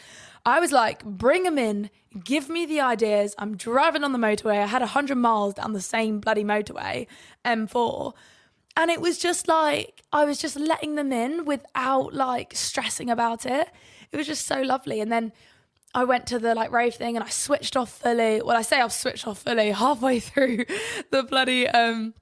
[0.46, 1.90] I was like, bring them in,
[2.22, 3.34] give me the ideas.
[3.38, 4.62] I'm driving on the motorway.
[4.62, 7.08] I had 100 miles down the same bloody motorway,
[7.46, 8.14] M4.
[8.76, 13.46] And it was just like, I was just letting them in without like stressing about
[13.46, 13.70] it.
[14.12, 15.00] It was just so lovely.
[15.00, 15.32] And then
[15.94, 18.42] I went to the like rave thing and I switched off fully.
[18.42, 20.66] Well, I say I've switched off fully halfway through
[21.12, 22.14] the bloody um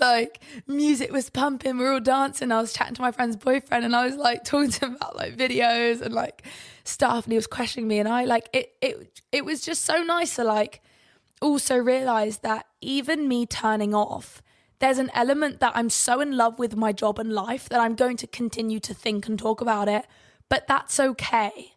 [0.00, 2.50] like music was pumping, we were all dancing.
[2.50, 5.16] I was chatting to my friend's boyfriend and I was like talking to him about
[5.16, 6.44] like videos and like
[6.84, 10.02] stuff and he was questioning me and I like it it it was just so
[10.02, 10.80] nice to like
[11.40, 14.42] also realize that even me turning off
[14.78, 17.94] there's an element that I'm so in love with my job and life that I'm
[17.94, 20.06] going to continue to think and talk about it,
[20.48, 21.74] but that's okay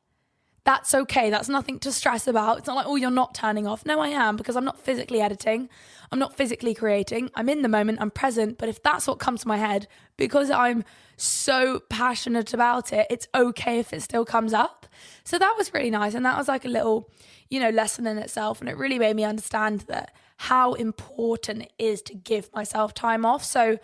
[0.66, 1.30] that's okay.
[1.30, 2.58] That's nothing to stress about.
[2.58, 3.86] It's not like, oh, you're not turning off.
[3.86, 5.70] No, I am because I'm not physically editing.
[6.12, 7.30] I'm not physically creating.
[7.36, 8.00] I'm in the moment.
[8.02, 8.58] I'm present.
[8.58, 10.84] But if that's what comes to my head, because I'm
[11.18, 14.88] so passionate about it, it's okay if it still comes up.
[15.24, 16.16] So that was really nice.
[16.16, 17.12] And that was like a little,
[17.48, 18.60] you know, lesson in itself.
[18.60, 23.24] And it really made me understand that how important it is to give myself time
[23.24, 23.44] off.
[23.44, 23.78] So,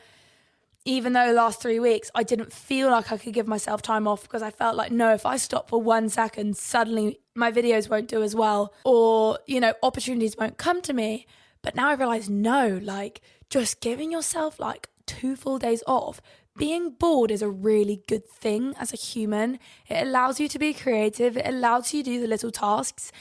[0.85, 4.23] even though last three weeks I didn't feel like I could give myself time off
[4.23, 8.07] because I felt like, no, if I stop for one second, suddenly my videos won't
[8.07, 11.27] do as well or, you know, opportunities won't come to me.
[11.61, 16.21] But now I realize, no, like just giving yourself like two full days off.
[16.57, 19.59] Being bored is a really good thing as a human.
[19.87, 23.11] It allows you to be creative, it allows you to do the little tasks.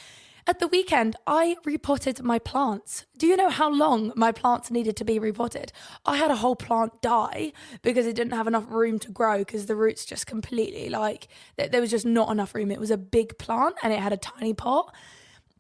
[0.51, 3.07] At the weekend, I repotted my plants.
[3.17, 5.71] Do you know how long my plants needed to be repotted?
[6.05, 9.67] I had a whole plant die because it didn't have enough room to grow because
[9.67, 12.73] the roots just completely like there was just not enough room.
[12.73, 14.93] It was a big plant and it had a tiny pot.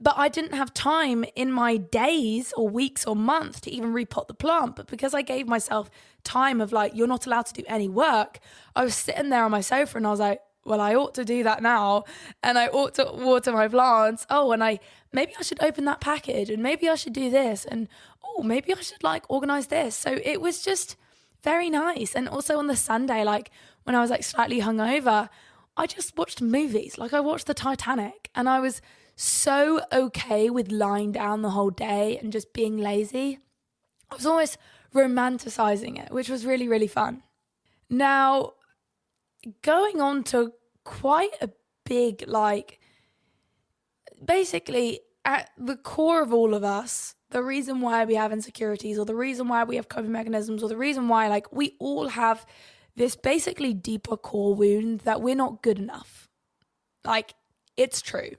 [0.00, 4.26] But I didn't have time in my days or weeks or months to even repot
[4.26, 4.74] the plant.
[4.74, 5.88] But because I gave myself
[6.24, 8.40] time of like, you're not allowed to do any work,
[8.74, 11.24] I was sitting there on my sofa and I was like, well, I ought to
[11.24, 12.04] do that now
[12.42, 14.26] and I ought to water my plants.
[14.28, 14.78] Oh, and I
[15.12, 17.88] maybe I should open that package and maybe I should do this and
[18.24, 19.94] oh, maybe I should like organize this.
[19.96, 20.96] So it was just
[21.42, 22.14] very nice.
[22.14, 23.50] And also on the Sunday, like
[23.84, 25.28] when I was like slightly hungover,
[25.76, 26.98] I just watched movies.
[26.98, 28.82] Like I watched the Titanic and I was
[29.16, 33.38] so okay with lying down the whole day and just being lazy.
[34.10, 34.58] I was almost
[34.94, 37.22] romanticizing it, which was really, really fun.
[37.88, 38.54] Now,
[39.62, 40.52] going on to
[40.84, 41.50] quite a
[41.84, 42.80] big, like,
[44.24, 49.04] basically, at the core of all of us, the reason why we have insecurities or
[49.04, 52.44] the reason why we have coping mechanisms or the reason why, like, we all have
[52.96, 56.28] this basically deeper core wound that we're not good enough.
[57.04, 57.34] Like,
[57.76, 58.32] it's true.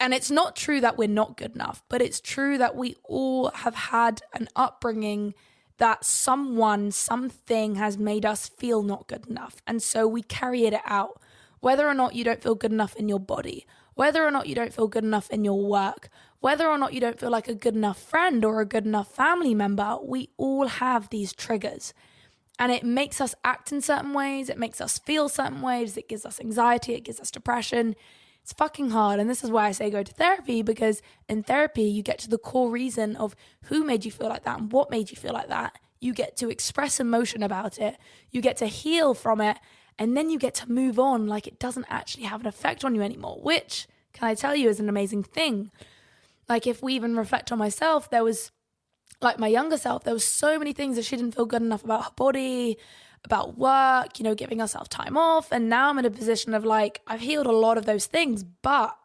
[0.00, 3.50] And it's not true that we're not good enough, but it's true that we all
[3.50, 5.34] have had an upbringing
[5.78, 9.56] that someone, something has made us feel not good enough.
[9.66, 11.20] And so we carry it out.
[11.60, 14.54] Whether or not you don't feel good enough in your body, whether or not you
[14.54, 16.08] don't feel good enough in your work,
[16.40, 19.08] whether or not you don't feel like a good enough friend or a good enough
[19.08, 21.92] family member, we all have these triggers.
[22.60, 26.08] And it makes us act in certain ways, it makes us feel certain ways, it
[26.08, 27.96] gives us anxiety, it gives us depression.
[28.48, 29.20] It's fucking hard.
[29.20, 32.30] And this is why I say go to therapy because in therapy, you get to
[32.30, 35.34] the core reason of who made you feel like that and what made you feel
[35.34, 35.78] like that.
[36.00, 37.98] You get to express emotion about it,
[38.30, 39.58] you get to heal from it,
[39.98, 42.94] and then you get to move on like it doesn't actually have an effect on
[42.94, 45.70] you anymore, which, can I tell you, is an amazing thing.
[46.48, 48.50] Like, if we even reflect on myself, there was
[49.20, 51.84] like my younger self, there was so many things that she didn't feel good enough
[51.84, 52.78] about her body,
[53.24, 55.52] about work, you know, giving herself time off.
[55.52, 58.44] And now I'm in a position of like, I've healed a lot of those things,
[58.44, 58.96] but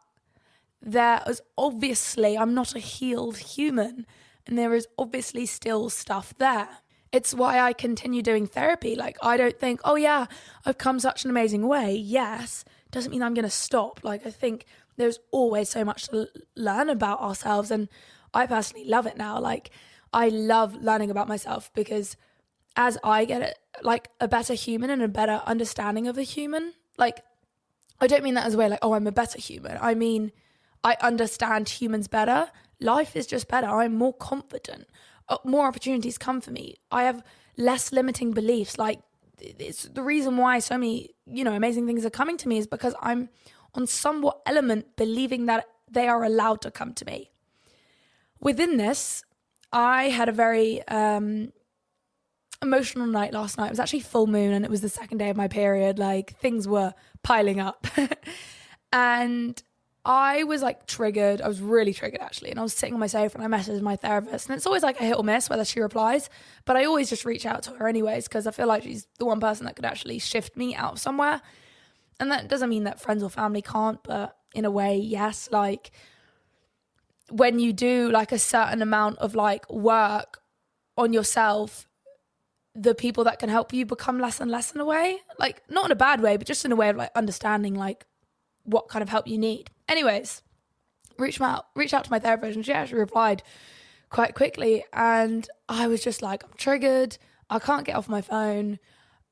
[0.80, 4.06] there is obviously, I'm not a healed human,
[4.46, 6.68] and there is obviously still stuff there.
[7.10, 8.94] It's why I continue doing therapy.
[8.94, 10.26] Like, I don't think, oh, yeah,
[10.66, 11.94] I've come such an amazing way.
[11.94, 14.00] Yes, doesn't mean I'm going to stop.
[14.02, 17.70] Like, I think there's always so much to learn about ourselves.
[17.70, 17.88] And
[18.34, 19.40] I personally love it now.
[19.40, 19.70] Like,
[20.12, 22.16] I love learning about myself because
[22.76, 26.74] as I get it, like a better human and a better understanding of a human,
[26.98, 27.22] like,
[28.00, 29.78] I don't mean that as a way like, oh, I'm a better human.
[29.80, 30.32] I mean,
[30.82, 32.50] I understand humans better.
[32.80, 33.68] Life is just better.
[33.68, 34.88] I'm more confident.
[35.28, 36.76] Uh, more opportunities come for me.
[36.90, 37.22] I have
[37.56, 38.78] less limiting beliefs.
[38.78, 39.00] Like,
[39.40, 42.66] it's the reason why so many, you know, amazing things are coming to me is
[42.66, 43.30] because I'm
[43.74, 47.30] on somewhat element believing that they are allowed to come to me.
[48.40, 49.24] Within this,
[49.72, 51.52] I had a very um,
[52.62, 53.66] emotional night last night.
[53.66, 55.98] It was actually full moon and it was the second day of my period.
[55.98, 57.86] Like things were piling up.
[58.92, 59.62] and
[60.04, 61.40] I was like triggered.
[61.40, 62.50] I was really triggered actually.
[62.50, 64.48] And I was sitting on my sofa and I messaged my therapist.
[64.48, 66.28] And it's always like a hit or miss whether she replies.
[66.64, 69.24] But I always just reach out to her anyways because I feel like she's the
[69.24, 71.40] one person that could actually shift me out of somewhere.
[72.20, 75.48] And that doesn't mean that friends or family can't, but in a way, yes.
[75.50, 75.90] Like
[77.30, 80.40] when you do like a certain amount of like work
[80.96, 81.88] on yourself
[82.74, 85.18] the people that can help you become less and less in a way.
[85.38, 88.06] Like not in a bad way but just in a way of like understanding like
[88.64, 89.70] what kind of help you need.
[89.88, 90.42] Anyways
[91.16, 93.42] reached out reached out to my therapist and she actually replied
[94.10, 97.16] quite quickly and i was just like i'm triggered.
[97.48, 98.78] I can't get off my phone.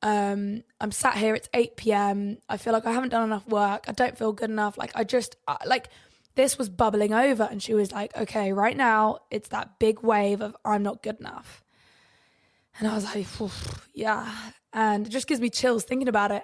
[0.01, 1.35] Um, i'm sat here.
[1.35, 3.85] It's 8 p.m i feel like i haven't done enough work.
[3.89, 4.77] I don't feel good enough.
[4.77, 5.35] Like i just
[5.65, 5.89] like
[6.35, 7.43] this was bubbling over.
[7.43, 11.19] And she was like okay right now it's that big wave of i'm not good
[11.19, 11.62] enough
[12.79, 13.27] and i was like
[13.93, 14.31] yeah
[14.71, 16.43] and it just gives me chills thinking about it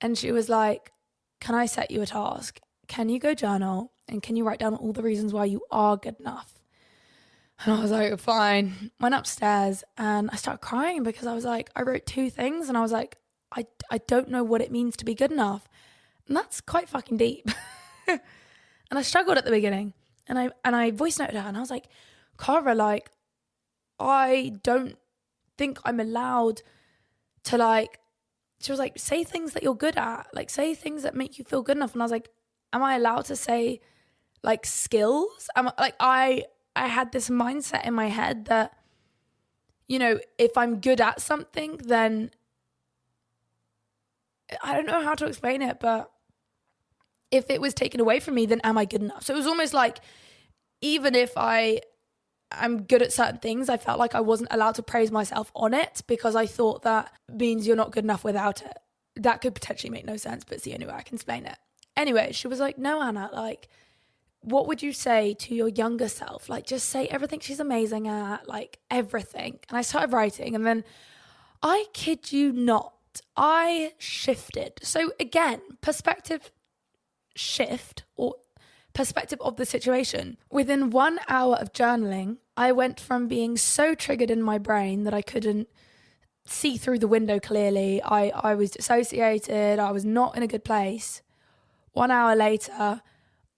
[0.00, 0.92] and she was like
[1.40, 4.74] can i set you a task can you go journal and can you write down
[4.74, 6.54] all the reasons why you are good enough
[7.64, 8.92] and I was like, fine.
[9.00, 12.78] Went upstairs and I started crying because I was like, I wrote two things and
[12.78, 13.16] I was like,
[13.50, 15.66] I, I don't know what it means to be good enough.
[16.28, 17.50] And that's quite fucking deep.
[18.90, 19.92] And I struggled at the beginning.
[20.26, 21.88] And I and I voice noted her and I was like,
[22.38, 23.10] Cara, like,
[23.98, 24.96] I don't
[25.58, 26.62] think I'm allowed
[27.44, 27.98] to like
[28.60, 30.28] she was like, say things that you're good at.
[30.32, 31.92] Like say things that make you feel good enough.
[31.92, 32.30] And I was like,
[32.72, 33.80] Am I allowed to say
[34.42, 35.48] like skills?
[35.56, 36.44] Am I, like I
[36.76, 38.72] I had this mindset in my head that,
[39.88, 42.30] you know, if I'm good at something, then
[44.62, 46.10] I don't know how to explain it, but
[47.30, 49.24] if it was taken away from me, then am I good enough?
[49.24, 49.98] So it was almost like
[50.80, 51.80] even if I
[52.52, 55.74] am good at certain things, I felt like I wasn't allowed to praise myself on
[55.74, 58.78] it because I thought that means you're not good enough without it.
[59.16, 61.56] That could potentially make no sense, but it's the only way I can explain it.
[61.96, 63.68] Anyway, she was like, No, Anna, like,
[64.40, 66.48] what would you say to your younger self?
[66.48, 69.58] Like, just say everything she's amazing at, like, everything.
[69.68, 70.84] And I started writing, and then
[71.62, 72.94] I kid you not,
[73.36, 74.74] I shifted.
[74.82, 76.52] So, again, perspective
[77.34, 78.36] shift or
[78.98, 80.36] perspective of the situation.
[80.50, 85.14] Within one hour of journaling, I went from being so triggered in my brain that
[85.14, 85.68] I couldn't
[86.44, 88.02] see through the window clearly.
[88.02, 91.22] I, I was dissociated, I was not in a good place.
[91.92, 93.02] One hour later,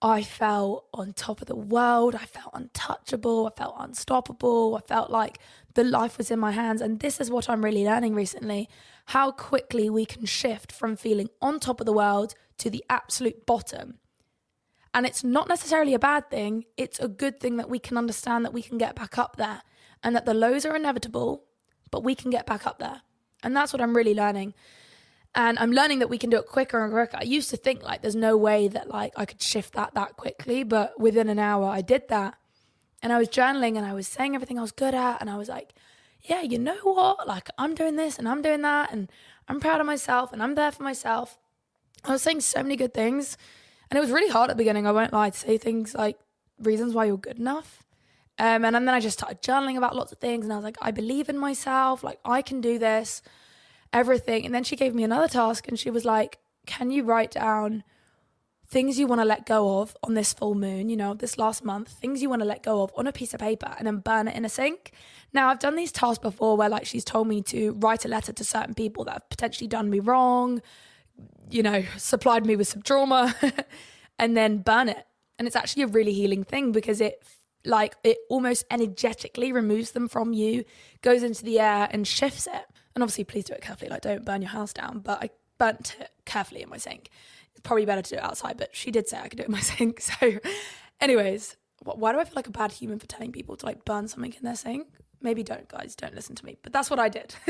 [0.03, 2.15] I felt on top of the world.
[2.15, 3.47] I felt untouchable.
[3.47, 4.77] I felt unstoppable.
[4.77, 5.39] I felt like
[5.73, 6.83] the life was in my hands.
[6.83, 8.69] And this is what I'm really learning recently
[9.07, 13.47] how quickly we can shift from feeling on top of the world to the absolute
[13.47, 14.01] bottom.
[14.93, 18.45] And it's not necessarily a bad thing, it's a good thing that we can understand
[18.45, 19.63] that we can get back up there
[20.03, 21.45] and that the lows are inevitable,
[21.91, 23.03] but we can get back up there.
[23.43, 24.55] And that's what I'm really learning.
[25.35, 27.17] And I'm learning that we can do it quicker and quicker.
[27.17, 30.17] I used to think like there's no way that like I could shift that that
[30.17, 32.35] quickly, but within an hour I did that.
[33.01, 35.37] And I was journaling and I was saying everything I was good at and I
[35.37, 35.73] was like,
[36.23, 37.27] yeah, you know what?
[37.27, 39.11] Like, I'm doing this and I'm doing that, and
[39.49, 41.39] I'm proud of myself and I'm there for myself.
[42.05, 43.37] I was saying so many good things,
[43.91, 44.87] and it was really hard at the beginning.
[44.87, 46.19] I won't lie to say things like
[46.59, 47.83] reasons why you're good enough.
[48.39, 50.65] Um, and, and then I just started journaling about lots of things, and I was
[50.65, 53.21] like, I believe in myself, like, I can do this,
[53.93, 54.47] everything.
[54.47, 57.85] And then she gave me another task, and she was like, Can you write down
[58.71, 61.65] things you want to let go of on this full moon, you know, this last
[61.65, 63.99] month, things you want to let go of on a piece of paper and then
[63.99, 64.93] burn it in a sink.
[65.33, 68.33] Now, I've done these tasks before where like she's told me to write a letter
[68.33, 70.63] to certain people that have potentially done me wrong,
[71.51, 73.35] you know, supplied me with some trauma
[74.19, 75.07] and then burn it.
[75.39, 77.23] And it's actually a really healing thing because it
[77.65, 80.65] like it almost energetically removes them from you,
[81.03, 82.67] goes into the air and shifts it.
[82.95, 85.97] And obviously please do it carefully, like don't burn your house down, but I burnt
[86.01, 87.11] it carefully in my sink
[87.53, 89.49] It's probably better to do it outside, but she did say I could do it
[89.49, 90.01] in my sink.
[90.01, 90.39] So,
[91.01, 94.09] anyways, why do I feel like a bad human for telling people to like burn
[94.09, 94.89] something in their sink?
[95.23, 95.95] Maybe don't, guys.
[95.95, 96.57] Don't listen to me.
[96.63, 97.35] But that's what I did.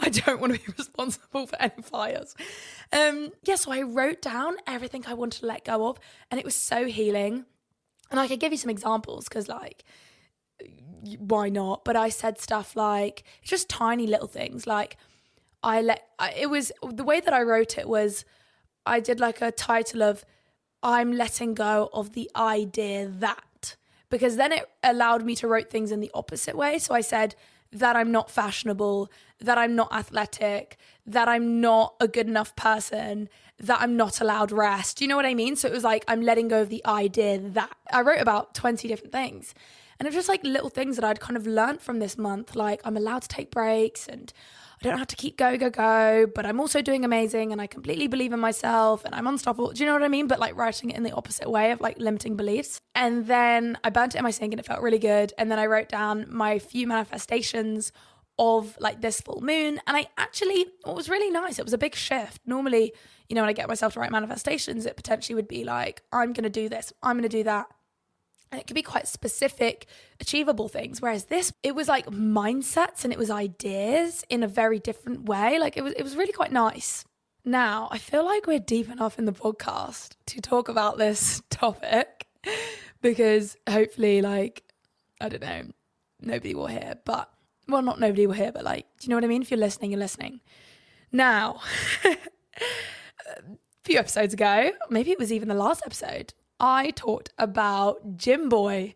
[0.00, 2.34] I don't want to be responsible for any fires.
[2.92, 5.98] Um, yeah, so I wrote down everything I wanted to let go of,
[6.30, 7.44] and it was so healing.
[8.10, 9.84] And I could give you some examples because, like,
[11.18, 11.84] why not?
[11.84, 14.66] But I said stuff like just tiny little things.
[14.66, 14.96] Like,
[15.62, 18.24] I let it was the way that I wrote it was
[18.86, 20.24] I did like a title of
[20.82, 23.42] I'm letting go of the idea that
[24.10, 26.78] because then it allowed me to write things in the opposite way.
[26.78, 27.34] So I said
[27.72, 30.76] that I'm not fashionable, that I'm not athletic,
[31.06, 33.28] that I'm not a good enough person,
[33.58, 34.98] that I'm not allowed rest.
[34.98, 35.56] Do you know what I mean?
[35.56, 38.86] So it was like I'm letting go of the idea that I wrote about 20
[38.88, 39.54] different things.
[39.98, 42.54] And it was just like little things that I'd kind of learned from this month.
[42.54, 44.32] Like I'm allowed to take breaks and
[44.80, 47.66] I don't have to keep go, go, go, but I'm also doing amazing and I
[47.66, 49.72] completely believe in myself and I'm unstoppable.
[49.72, 50.26] Do you know what I mean?
[50.26, 52.80] But like writing it in the opposite way of like limiting beliefs.
[52.94, 55.32] And then I burnt it in my sink and it felt really good.
[55.38, 57.90] And then I wrote down my few manifestations
[58.38, 59.80] of like this full moon.
[59.86, 62.42] And I actually, what was really nice, it was a big shift.
[62.44, 62.92] Normally,
[63.28, 66.32] you know, when I get myself to write manifestations, it potentially would be like, I'm
[66.34, 67.66] going to do this, I'm going to do that.
[68.52, 69.86] And it could be quite specific,
[70.20, 71.02] achievable things.
[71.02, 75.58] Whereas this, it was like mindsets and it was ideas in a very different way.
[75.58, 77.04] Like it was, it was really quite nice.
[77.44, 82.26] Now, I feel like we're deep enough in the podcast to talk about this topic
[83.00, 84.64] because hopefully, like,
[85.20, 85.62] I don't know,
[86.20, 87.30] nobody will hear, but
[87.68, 89.42] well, not nobody will hear, but like, do you know what I mean?
[89.42, 90.40] If you're listening, you're listening.
[91.12, 91.60] Now,
[92.04, 92.16] a
[93.84, 98.94] few episodes ago, maybe it was even the last episode, I talked about Gym Boy.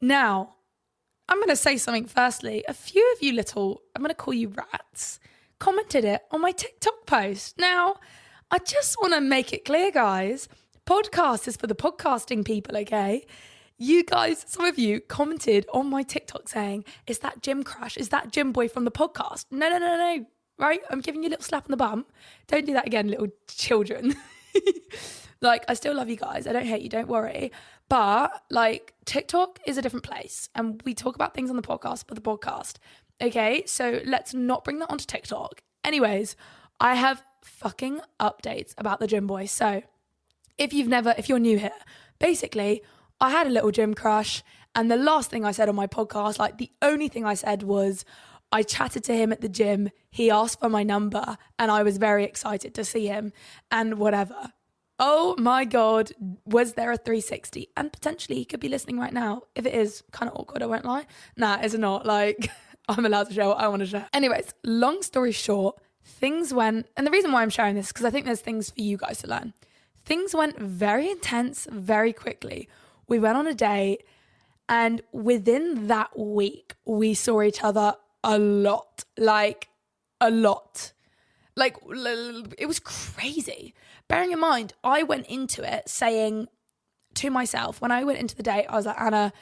[0.00, 0.54] Now,
[1.28, 2.64] I'm going to say something firstly.
[2.68, 5.18] A few of you little, I'm going to call you rats,
[5.58, 7.58] commented it on my TikTok post.
[7.58, 7.96] Now,
[8.50, 10.48] I just want to make it clear, guys.
[10.86, 13.26] Podcast is for the podcasting people, okay?
[13.78, 17.96] You guys, some of you commented on my TikTok saying, Is that Gym Crash?
[17.96, 19.46] Is that Gym Boy from the podcast?
[19.50, 20.26] No, no, no, no.
[20.58, 20.80] Right?
[20.90, 22.04] I'm giving you a little slap on the bum.
[22.48, 24.16] Don't do that again, little children.
[25.40, 26.46] Like, I still love you guys.
[26.46, 26.88] I don't hate you.
[26.88, 27.52] Don't worry.
[27.88, 30.48] But like, TikTok is a different place.
[30.54, 32.76] And we talk about things on the podcast but the podcast.
[33.20, 33.62] Okay.
[33.66, 35.62] So let's not bring that onto TikTok.
[35.84, 36.36] Anyways,
[36.80, 39.46] I have fucking updates about the gym boy.
[39.46, 39.82] So
[40.58, 41.70] if you've never, if you're new here,
[42.18, 42.82] basically,
[43.20, 44.42] I had a little gym crush.
[44.74, 47.62] And the last thing I said on my podcast, like the only thing I said
[47.62, 48.04] was,
[48.50, 49.90] I chatted to him at the gym.
[50.10, 53.32] He asked for my number, and I was very excited to see him
[53.70, 54.52] and whatever.
[54.98, 56.10] Oh my God,
[56.44, 57.68] was there a 360?
[57.76, 59.42] And potentially he could be listening right now.
[59.54, 61.06] If it is, kind of awkward, I won't lie.
[61.36, 62.04] Nah, it's not.
[62.04, 62.50] Like,
[62.88, 64.08] I'm allowed to share what I want to share.
[64.12, 68.06] Anyways, long story short, things went, and the reason why I'm sharing this is because
[68.06, 69.52] I think there's things for you guys to learn.
[70.04, 72.68] Things went very intense very quickly.
[73.06, 74.04] We went on a date,
[74.68, 77.94] and within that week, we saw each other
[78.28, 79.04] a lot.
[79.16, 79.68] Like,
[80.20, 80.92] a lot.
[81.56, 81.76] Like,
[82.58, 83.74] it was crazy
[84.08, 86.48] bearing in mind, I went into it saying
[87.14, 89.32] to myself, when I went into the date, I was like, Anna,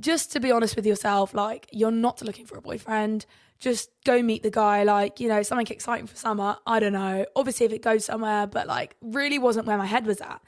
[0.00, 3.26] just to be honest with yourself, like, you're not looking for a boyfriend.
[3.60, 6.56] Just go meet the guy, like, you know, something exciting for summer.
[6.66, 7.26] I don't know.
[7.36, 10.40] Obviously, if it goes somewhere, but like, really wasn't where my head was at.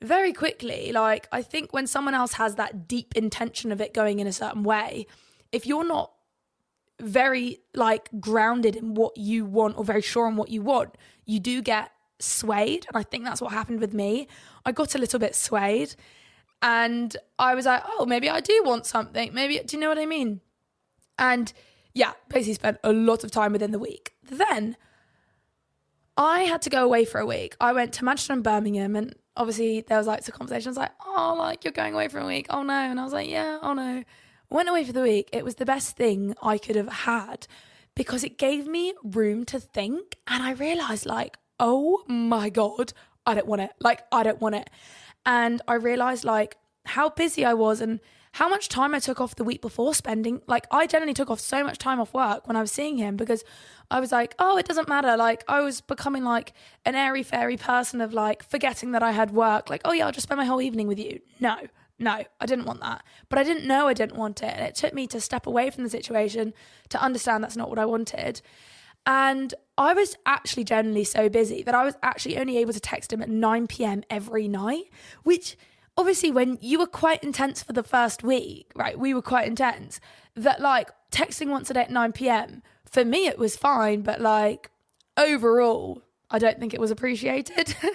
[0.00, 4.18] Very quickly, like, I think when someone else has that deep intention of it going
[4.18, 5.06] in a certain way,
[5.52, 6.12] if you're not
[7.00, 11.40] very like grounded in what you want or very sure on what you want, you
[11.40, 12.86] do get swayed.
[12.88, 14.28] And I think that's what happened with me.
[14.64, 15.94] I got a little bit swayed
[16.62, 19.34] and I was like, oh, maybe I do want something.
[19.34, 20.40] Maybe, do you know what I mean?
[21.18, 21.52] And
[21.94, 24.14] yeah, basically spent a lot of time within the week.
[24.22, 24.76] Then
[26.16, 27.56] I had to go away for a week.
[27.60, 31.34] I went to Manchester and Birmingham, and obviously there was like some conversations like, oh,
[31.38, 32.46] like you're going away for a week.
[32.50, 32.72] Oh no.
[32.72, 34.04] And I was like, yeah, oh no.
[34.52, 35.30] Went away for the week.
[35.32, 37.46] It was the best thing I could have had
[37.96, 40.18] because it gave me room to think.
[40.26, 42.92] And I realized, like, oh my God,
[43.24, 43.70] I don't want it.
[43.80, 44.68] Like, I don't want it.
[45.24, 47.98] And I realized, like, how busy I was and
[48.32, 50.42] how much time I took off the week before spending.
[50.46, 53.16] Like, I generally took off so much time off work when I was seeing him
[53.16, 53.44] because
[53.90, 55.16] I was like, oh, it doesn't matter.
[55.16, 56.52] Like, I was becoming like
[56.84, 59.70] an airy fairy person of like forgetting that I had work.
[59.70, 61.20] Like, oh, yeah, I'll just spend my whole evening with you.
[61.40, 61.56] No,
[62.02, 63.02] no, I didn't want that.
[63.28, 64.52] But I didn't know I didn't want it.
[64.54, 66.52] And it took me to step away from the situation
[66.90, 68.42] to understand that's not what I wanted.
[69.06, 73.12] And I was actually generally so busy that I was actually only able to text
[73.12, 74.04] him at 9 p.m.
[74.10, 74.84] every night,
[75.22, 75.56] which
[75.96, 78.98] obviously, when you were quite intense for the first week, right?
[78.98, 80.00] We were quite intense,
[80.36, 82.62] that like texting once a day at 9 p.m.
[82.84, 84.70] for me, it was fine, but like
[85.16, 87.74] overall, I don't think it was appreciated.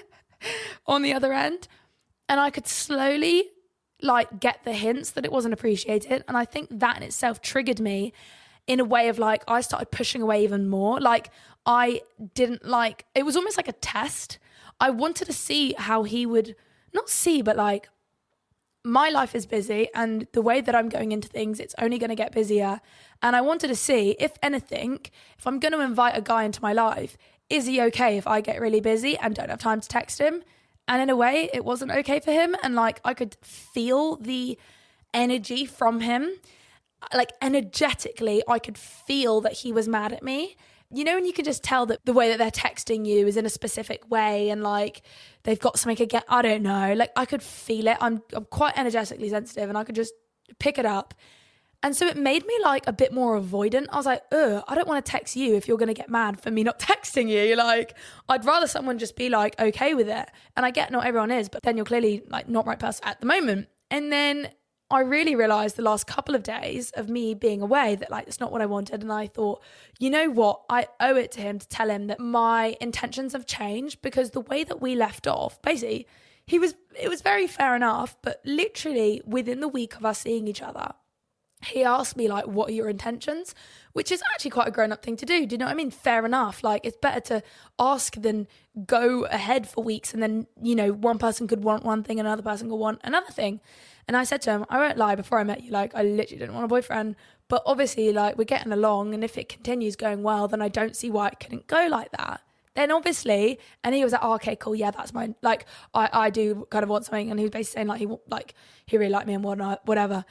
[0.85, 1.67] on the other end.
[2.29, 3.49] And I could slowly
[4.01, 6.23] like get the hints that it wasn't appreciated.
[6.27, 8.13] And I think that in itself triggered me
[8.67, 10.99] in a way of like, I started pushing away even more.
[10.99, 11.31] Like,
[11.65, 12.01] I
[12.33, 14.39] didn't like, it was almost like a test.
[14.79, 16.55] I wanted to see how he would,
[16.93, 17.89] not see, but like,
[18.83, 22.09] my life is busy and the way that I'm going into things, it's only going
[22.09, 22.79] to get busier.
[23.21, 24.99] And I wanted to see, if anything,
[25.37, 27.17] if I'm going to invite a guy into my life,
[27.49, 30.43] is he okay if I get really busy and don't have time to text him?
[30.88, 32.55] And in a way, it wasn't okay for him.
[32.63, 34.57] And like, I could feel the
[35.13, 36.31] energy from him.
[37.13, 40.55] Like, energetically, I could feel that he was mad at me
[40.89, 43.35] you know, and you can just tell that the way that they're texting you is
[43.35, 45.01] in a specific way and like
[45.43, 46.21] they've got something again.
[46.29, 46.93] I don't know.
[46.93, 47.97] Like I could feel it.
[47.99, 50.13] I'm, I'm quite energetically sensitive and I could just
[50.59, 51.13] pick it up.
[51.84, 53.86] And so it made me like a bit more avoidant.
[53.91, 56.09] I was like, ugh, I don't want to text you if you're going to get
[56.09, 57.41] mad for me not texting you.
[57.41, 57.95] You're like,
[58.28, 60.30] I'd rather someone just be like, okay with it.
[60.55, 63.19] And I get not everyone is, but then you're clearly like not right person at
[63.19, 63.67] the moment.
[63.91, 64.49] And then
[64.89, 68.39] I really realized the last couple of days of me being away that like it's
[68.39, 69.01] not what I wanted.
[69.01, 69.61] And I thought,
[69.99, 70.61] you know what?
[70.69, 74.41] I owe it to him to tell him that my intentions have changed because the
[74.41, 76.07] way that we left off, basically,
[76.45, 80.47] he was it was very fair enough, but literally within the week of us seeing
[80.47, 80.93] each other,
[81.65, 83.55] he asked me like what are your intentions
[83.93, 85.89] which is actually quite a grown-up thing to do do you know what i mean
[85.89, 87.41] fair enough like it's better to
[87.79, 88.47] ask than
[88.85, 92.27] go ahead for weeks and then you know one person could want one thing and
[92.27, 93.59] another person could want another thing
[94.07, 96.39] and I said to him, I won't lie, before I met you, like, I literally
[96.39, 97.15] didn't want a boyfriend.
[97.49, 99.13] But obviously, like, we're getting along.
[99.13, 102.11] And if it continues going well, then I don't see why it couldn't go like
[102.11, 102.41] that.
[102.75, 104.75] Then obviously, and he was like, oh, okay, cool.
[104.75, 105.35] Yeah, that's mine.
[105.41, 107.29] Like, I, I do kind of want something.
[107.31, 108.53] And he was basically saying, like, he, like,
[108.85, 110.23] he really liked me and whatnot, whatever.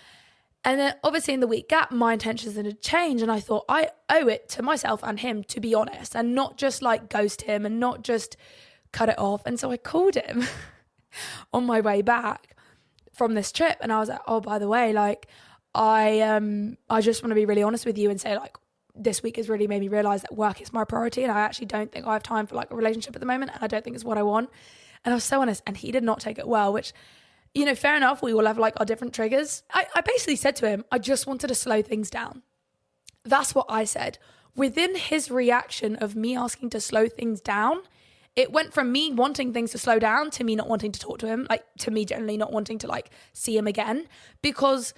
[0.66, 3.22] And then obviously in the week gap, my intentions had changed.
[3.22, 6.58] And I thought, I owe it to myself and him to be honest and not
[6.58, 8.36] just like ghost him and not just
[8.92, 9.46] cut it off.
[9.46, 10.44] And so I called him
[11.52, 12.56] on my way back
[13.12, 15.28] from this trip and I was like, oh, by the way, like
[15.72, 18.56] I um I just want to be really honest with you and say like
[18.92, 21.66] this week has really made me realize that work is my priority and I actually
[21.66, 23.84] don't think I have time for like a relationship at the moment and I don't
[23.84, 24.50] think it's what I want.
[25.04, 26.92] And I was so honest and he did not take it well, which
[27.56, 29.62] you know, fair enough, we all have like our different triggers.
[29.72, 32.42] I, I basically said to him, I just wanted to slow things down.
[33.24, 34.18] That's what I said.
[34.54, 37.78] Within his reaction of me asking to slow things down,
[38.36, 41.18] it went from me wanting things to slow down to me not wanting to talk
[41.20, 44.06] to him, like to me generally not wanting to like see him again
[44.42, 44.92] because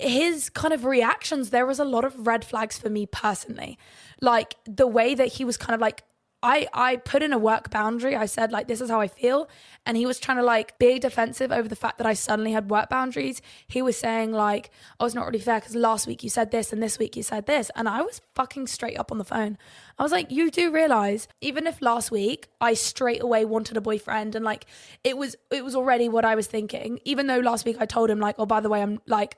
[0.00, 3.78] his kind of reactions there was a lot of red flags for me personally.
[4.22, 6.04] Like the way that he was kind of like
[6.46, 8.14] I I put in a work boundary.
[8.14, 9.48] I said like this is how I feel,
[9.84, 12.70] and he was trying to like be defensive over the fact that I suddenly had
[12.70, 13.42] work boundaries.
[13.66, 14.70] He was saying like,
[15.00, 17.24] "Oh, it's not really fair because last week you said this and this week you
[17.24, 19.58] said this," and I was fucking straight up on the phone.
[19.98, 23.80] I was like, "You do realize even if last week I straight away wanted a
[23.80, 24.66] boyfriend and like
[25.02, 27.00] it was it was already what I was thinking.
[27.04, 29.36] Even though last week I told him like, oh by the way, I'm like."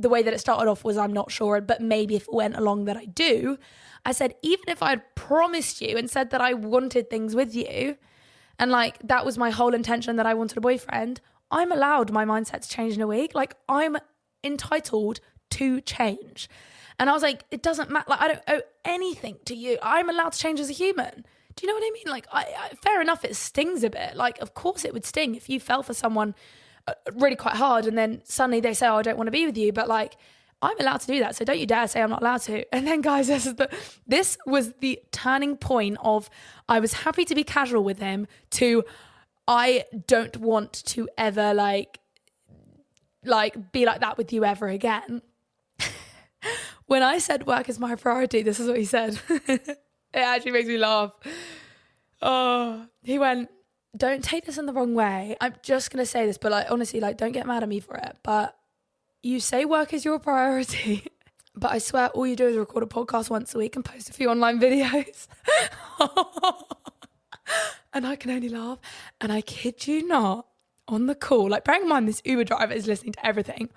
[0.00, 2.56] The way that it started off was I'm not sure, but maybe if it went
[2.56, 3.58] along that I do.
[4.06, 7.54] I said, even if I had promised you and said that I wanted things with
[7.54, 7.96] you,
[8.58, 11.20] and like that was my whole intention that I wanted a boyfriend,
[11.50, 13.34] I'm allowed my mindset to change in a week.
[13.34, 13.96] Like I'm
[14.44, 15.20] entitled
[15.50, 16.48] to change.
[16.98, 18.06] And I was like, it doesn't matter.
[18.08, 19.78] Like I don't owe anything to you.
[19.82, 21.24] I'm allowed to change as a human.
[21.54, 22.04] Do you know what I mean?
[22.06, 24.14] Like, I, I, fair enough, it stings a bit.
[24.14, 26.36] Like, of course it would sting if you fell for someone
[27.14, 29.56] really quite hard and then suddenly they say, oh, I don't want to be with
[29.56, 29.72] you.
[29.72, 30.16] But like,
[30.60, 31.36] I'm allowed to do that.
[31.36, 32.64] So don't you dare say I'm not allowed to.
[32.74, 33.70] And then, guys, this is the
[34.06, 36.28] this was the turning point of
[36.68, 38.84] I was happy to be casual with him to
[39.46, 41.98] I don't want to ever like
[43.24, 45.22] like be like that with you ever again.
[46.86, 49.18] when I said work is my priority, this is what he said.
[49.28, 49.78] it
[50.14, 51.12] actually makes me laugh.
[52.20, 53.48] Oh, he went,
[53.98, 55.36] Don't take this in the wrong way.
[55.40, 57.96] I'm just gonna say this, but like honestly, like don't get mad at me for
[57.96, 58.16] it.
[58.22, 58.56] But
[59.22, 61.04] you say work is your priority,
[61.56, 64.08] but I swear all you do is record a podcast once a week and post
[64.08, 65.26] a few online videos.
[67.92, 68.78] and I can only laugh.
[69.20, 70.46] And I kid you not,
[70.88, 73.68] on the call, like bearing in mind this Uber driver is listening to everything.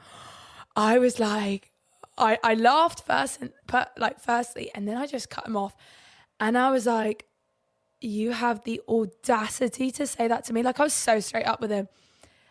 [0.75, 1.71] I was like,
[2.17, 3.51] I, I laughed first and
[3.97, 5.75] like firstly, and then I just cut him off.
[6.39, 7.27] And I was like,
[8.01, 10.63] you have the audacity to say that to me.
[10.63, 11.87] Like I was so straight up with him.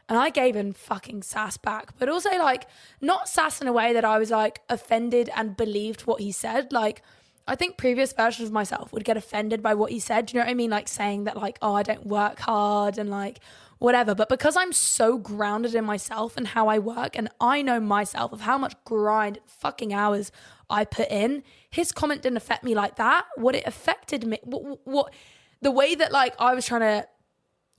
[0.08, 2.66] And I gave him fucking sass back, but also like
[3.00, 6.72] not sass in a way that I was like offended and believed what he said.
[6.72, 7.02] Like,
[7.46, 10.26] I think previous versions of myself would get offended by what he said.
[10.26, 10.70] Do you know what I mean?
[10.70, 13.38] Like saying that, like, oh, I don't work hard and like
[13.78, 14.14] whatever.
[14.16, 18.32] But because I'm so grounded in myself and how I work, and I know myself
[18.32, 20.32] of how much grind, fucking hours
[20.68, 23.26] I put in, his comment didn't affect me like that.
[23.36, 25.14] What it affected me, what, what
[25.62, 27.06] the way that like I was trying to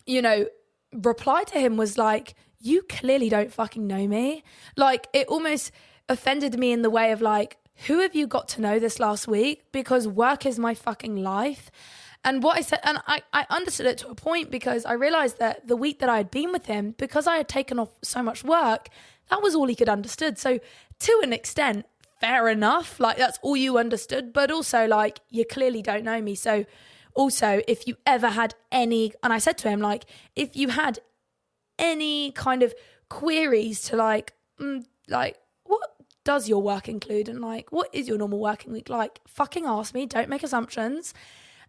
[0.06, 0.46] you know,
[0.94, 4.44] reply to him was like, you clearly don't fucking know me.
[4.76, 5.72] Like, it almost
[6.10, 7.58] offended me in the way of like,
[7.88, 9.64] who have you got to know this last week?
[9.72, 11.72] Because work is my fucking life.
[12.24, 15.40] And what I said, and I, I understood it to a point because I realized
[15.40, 18.22] that the week that I had been with him, because I had taken off so
[18.22, 18.90] much work,
[19.30, 20.38] that was all he could understood.
[20.38, 20.60] So
[21.00, 21.88] to an extent,
[22.20, 23.00] fair enough.
[23.00, 24.34] Like that's all you understood.
[24.34, 26.36] But also like you clearly don't know me.
[26.36, 26.66] So
[27.14, 30.06] also if you ever had any and I said to him, like,
[30.36, 31.00] if you had
[31.80, 32.74] any kind of
[33.10, 35.82] queries to like mm, like what
[36.24, 37.28] does your work include?
[37.28, 38.90] And like what is your normal working week?
[38.90, 40.06] Like fucking ask me.
[40.06, 41.14] Don't make assumptions.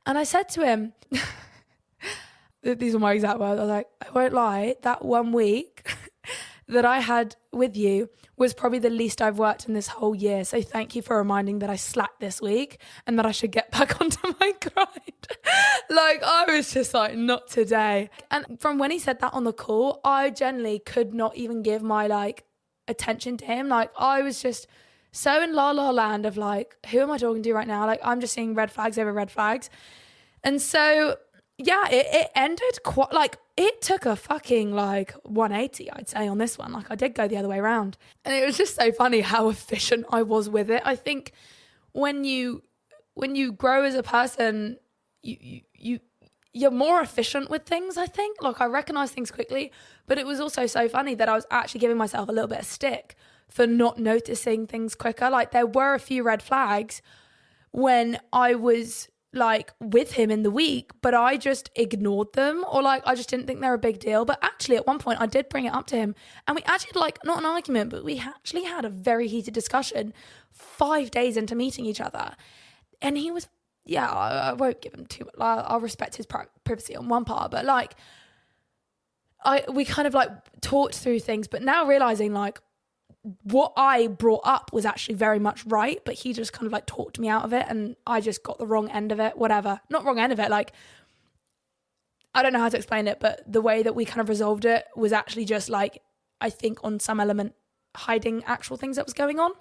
[0.05, 0.95] And i said to him
[2.63, 3.59] these are my exact words.
[3.59, 4.77] I was like i won't lie.
[4.83, 5.87] That one week
[6.69, 8.09] that I had with you
[8.43, 10.43] was probably the least I've worked in this whole year.
[10.45, 13.71] So thank you for reminding that I slacked this week and that I should get
[13.77, 15.29] back onto my grind.
[15.91, 18.11] like I was just like, not today.
[18.33, 21.83] And from when he said that on the call, I generally could not even give
[21.83, 22.45] my like
[22.89, 23.69] attention to him.
[23.69, 24.67] Like I was just
[25.13, 27.87] so in la la land of like, who am I talking to right now?
[27.87, 29.71] Like I'm just seeing red flags over red flags.
[30.43, 31.17] And so
[31.59, 36.39] yeah, it, it ended quite like it took a fucking like 180, I'd say, on
[36.39, 36.73] this one.
[36.73, 37.99] Like I did go the other way around.
[38.25, 40.83] And it was just so funny how efficient I was with it.
[40.85, 41.33] I think
[41.93, 42.63] when you
[43.15, 44.79] when you grow as a person,
[45.23, 46.01] you you, you
[46.55, 48.43] you're more efficient with things, I think.
[48.43, 49.73] Like I recognize things quickly,
[50.07, 52.61] but it was also so funny that I was actually giving myself a little bit
[52.61, 53.17] of stick
[53.49, 55.29] for not noticing things quicker.
[55.29, 57.03] Like there were a few red flags
[57.71, 62.83] when I was like with him in the week, but I just ignored them or
[62.83, 64.25] like I just didn't think they're a big deal.
[64.25, 66.15] But actually, at one point, I did bring it up to him
[66.47, 70.13] and we actually like not an argument, but we actually had a very heated discussion
[70.51, 72.37] five days into meeting each other.
[73.01, 73.49] And he was,
[73.85, 77.25] yeah, I, I won't give him too much, I'll, I'll respect his privacy on one
[77.25, 77.95] part, but like,
[79.45, 80.31] I we kind of like
[80.61, 82.61] talked through things, but now realizing like
[83.45, 86.87] what I brought up was actually very much right, but he just kind of like
[86.87, 89.81] talked me out of it and I just got the wrong end of it, whatever.
[89.91, 90.73] Not wrong end of it, like
[92.35, 94.65] I don't know how to explain it, but the way that we kind of resolved
[94.65, 96.03] it was actually just like
[96.41, 97.55] I think on some element
[97.95, 99.53] hiding actual things that was going on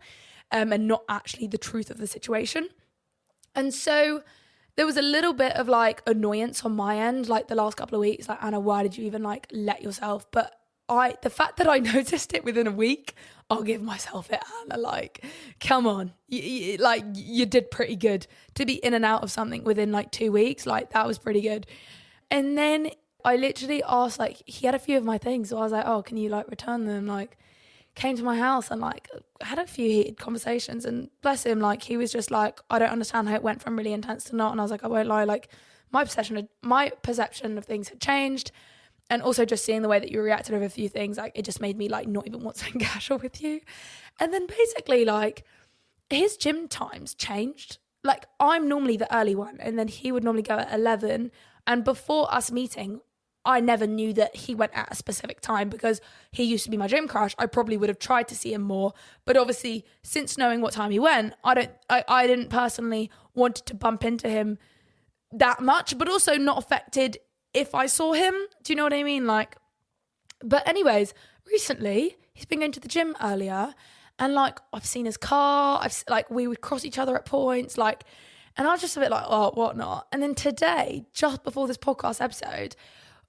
[0.52, 2.70] um, and not actually the truth of the situation.
[3.54, 4.24] And so
[4.76, 7.96] there was a little bit of like annoyance on my end, like the last couple
[7.96, 10.26] of weeks, like Anna, why did you even like let yourself?
[10.32, 10.61] But
[10.92, 13.16] I the fact that I noticed it within a week,
[13.50, 14.80] I'll give myself it, Anna.
[14.80, 15.26] Like,
[15.60, 19.32] come on, you, you, like you did pretty good to be in and out of
[19.32, 20.66] something within like two weeks.
[20.66, 21.66] Like that was pretty good.
[22.30, 22.92] And then
[23.24, 25.86] I literally asked, like, he had a few of my things, so I was like,
[25.86, 27.08] oh, can you like return them?
[27.08, 27.38] Like,
[27.94, 29.10] came to my house and like
[29.42, 30.86] had a few heated conversations.
[30.86, 33.78] And bless him, like he was just like, I don't understand how it went from
[33.78, 34.52] really intense to not.
[34.52, 35.50] And I was like, I won't lie, like
[35.92, 38.52] my perception, my perception of things had changed
[39.12, 41.44] and also just seeing the way that you reacted over a few things like it
[41.44, 43.60] just made me like not even want to casual with you.
[44.20, 45.44] And then basically like
[46.10, 47.78] his gym times changed.
[48.04, 51.30] Like i'm normally the early one and then he would normally go at 11
[51.68, 53.02] and before us meeting
[53.44, 56.00] I never knew that he went at a specific time because
[56.32, 57.34] he used to be my gym crush.
[57.40, 58.94] I probably would have tried to see him more,
[59.26, 63.56] but obviously, since knowing what time he went, I don't, I, I didn't personally want
[63.56, 64.60] to bump into him
[65.32, 67.18] that much, but also not affected
[67.54, 68.34] if I saw him.
[68.64, 69.28] Do you know what I mean?
[69.28, 69.58] Like,
[70.44, 71.14] but anyways,
[71.50, 73.74] recently he's been going to the gym earlier,
[74.20, 75.80] and like I've seen his car.
[75.82, 78.04] I've like we would cross each other at points, like,
[78.58, 80.08] and I was just a bit like, oh, whatnot.
[80.12, 82.76] And then today, just before this podcast episode,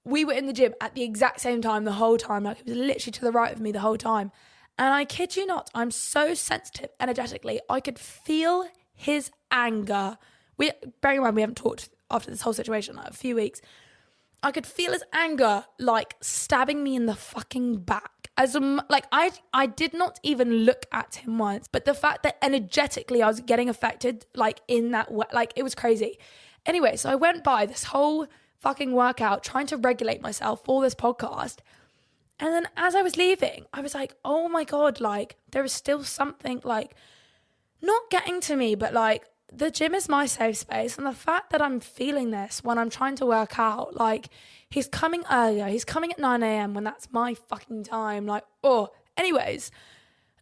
[0.05, 2.45] we were in the gym at the exact same time the whole time.
[2.45, 4.33] Like it was literally to the right of me the whole time.
[4.79, 7.61] And I kid you not, I'm so sensitive energetically.
[7.69, 10.19] I could feel his anger.
[10.57, 10.71] We
[11.01, 13.61] bearing in mind we haven't talked after this whole situation like a few weeks.
[14.43, 18.11] I could feel his anger like stabbing me in the fucking back.
[18.37, 22.23] As um, like I I did not even look at him once, but the fact
[22.25, 26.19] that energetically I was getting affected like in that way, like it was crazy.
[26.65, 28.27] Anyway, so I went by this whole
[28.59, 31.59] fucking workout trying to regulate myself for this podcast.
[32.41, 35.73] And then as I was leaving, I was like, "Oh my god, like there is
[35.73, 36.97] still something like
[37.83, 39.25] not getting to me, but like
[39.55, 40.97] the gym is my safe space.
[40.97, 44.29] And the fact that I'm feeling this when I'm trying to work out, like
[44.71, 46.75] he's coming earlier, he's coming at 9 a.m.
[46.75, 48.27] when that's my fucking time.
[48.27, 49.71] Like, oh, anyways,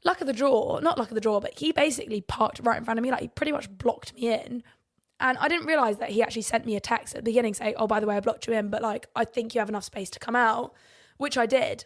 [0.05, 2.85] luck of the draw, not luck of the draw, but he basically parked right in
[2.85, 3.11] front of me.
[3.11, 4.63] Like, he pretty much blocked me in.
[5.19, 7.75] And I didn't realize that he actually sent me a text at the beginning saying,
[7.77, 9.85] oh, by the way, I blocked you in, but like, I think you have enough
[9.85, 10.73] space to come out,
[11.19, 11.85] which I did.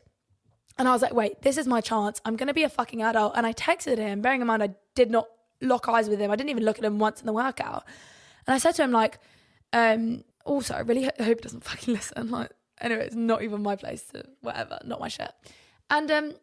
[0.79, 2.20] And I was like, wait, this is my chance.
[2.25, 3.33] I'm going to be a fucking adult.
[3.37, 5.27] And I texted him, bearing in mind I did not
[5.64, 6.30] lock eyes with him.
[6.30, 7.84] I didn't even look at him once in the workout.
[8.46, 9.18] And I said to him, like,
[9.72, 12.30] um, also, I really hope he doesn't fucking listen.
[12.30, 12.50] Like,
[12.80, 15.32] Anyway, it's not even my place to whatever, not my shit.
[15.90, 16.34] And um,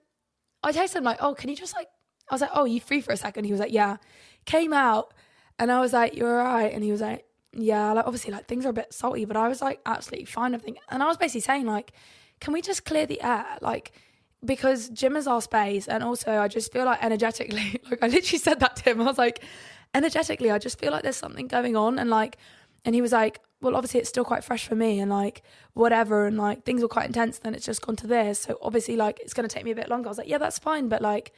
[0.64, 1.88] I texted him like, oh, can you just like?
[2.30, 3.44] I was like, oh, you free for a second?
[3.44, 3.98] He was like, yeah.
[4.46, 5.14] Came out,
[5.60, 6.74] and I was like, you're all right.
[6.74, 7.92] And he was like, yeah.
[7.92, 10.54] Like obviously, like things are a bit salty, but I was like, absolutely fine.
[10.54, 10.78] Everything.
[10.90, 11.92] And I was basically saying like,
[12.40, 13.46] can we just clear the air?
[13.62, 13.92] Like
[14.44, 18.40] because gym is our space and also I just feel like energetically like I literally
[18.40, 19.02] said that to him.
[19.02, 19.44] I was like
[19.94, 22.38] energetically I just feel like there's something going on and like
[22.86, 26.26] and he was like well obviously it's still quite fresh for me and like whatever
[26.26, 29.20] and like things were quite intense then it's just gone to this so obviously like
[29.20, 30.08] it's going to take me a bit longer.
[30.08, 31.34] I was like yeah that's fine but like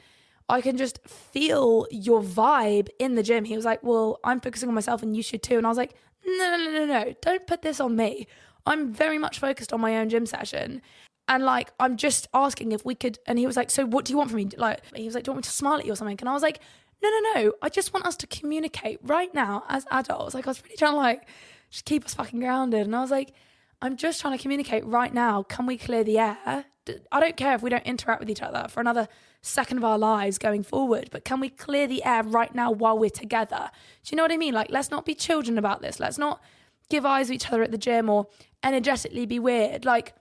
[0.49, 3.45] I can just feel your vibe in the gym.
[3.45, 5.78] He was like well I'm focusing on myself and you should too and I was
[5.78, 5.95] like
[6.26, 8.28] no no no no no don't put this on me.
[8.66, 10.82] I'm very much focused on my own gym session
[11.28, 13.19] and like, I'm just asking if we could.
[13.26, 14.49] And he was like, So what do you want from me?
[14.57, 16.17] Like, he was like, Do you want me to smile at you or something?
[16.19, 16.59] And I was like,
[17.01, 17.53] No, no, no.
[17.61, 20.34] I just want us to communicate right now as adults.
[20.34, 21.28] Like, I was really trying to like
[21.69, 22.86] just keep us fucking grounded.
[22.86, 23.34] And I was like,
[23.82, 25.43] I'm just trying to communicate right now.
[25.43, 26.65] Can we clear the air?
[27.11, 29.07] I don't care if we don't interact with each other for another
[29.41, 32.97] second of our lives going forward, but can we clear the air right now while
[32.97, 33.69] we're together?
[34.03, 34.53] Do you know what I mean?
[34.53, 35.99] Like, let's not be children about this.
[35.99, 36.41] Let's not
[36.89, 38.28] give eyes to each other at the gym or
[38.63, 39.86] energetically be weird.
[39.86, 40.13] Like,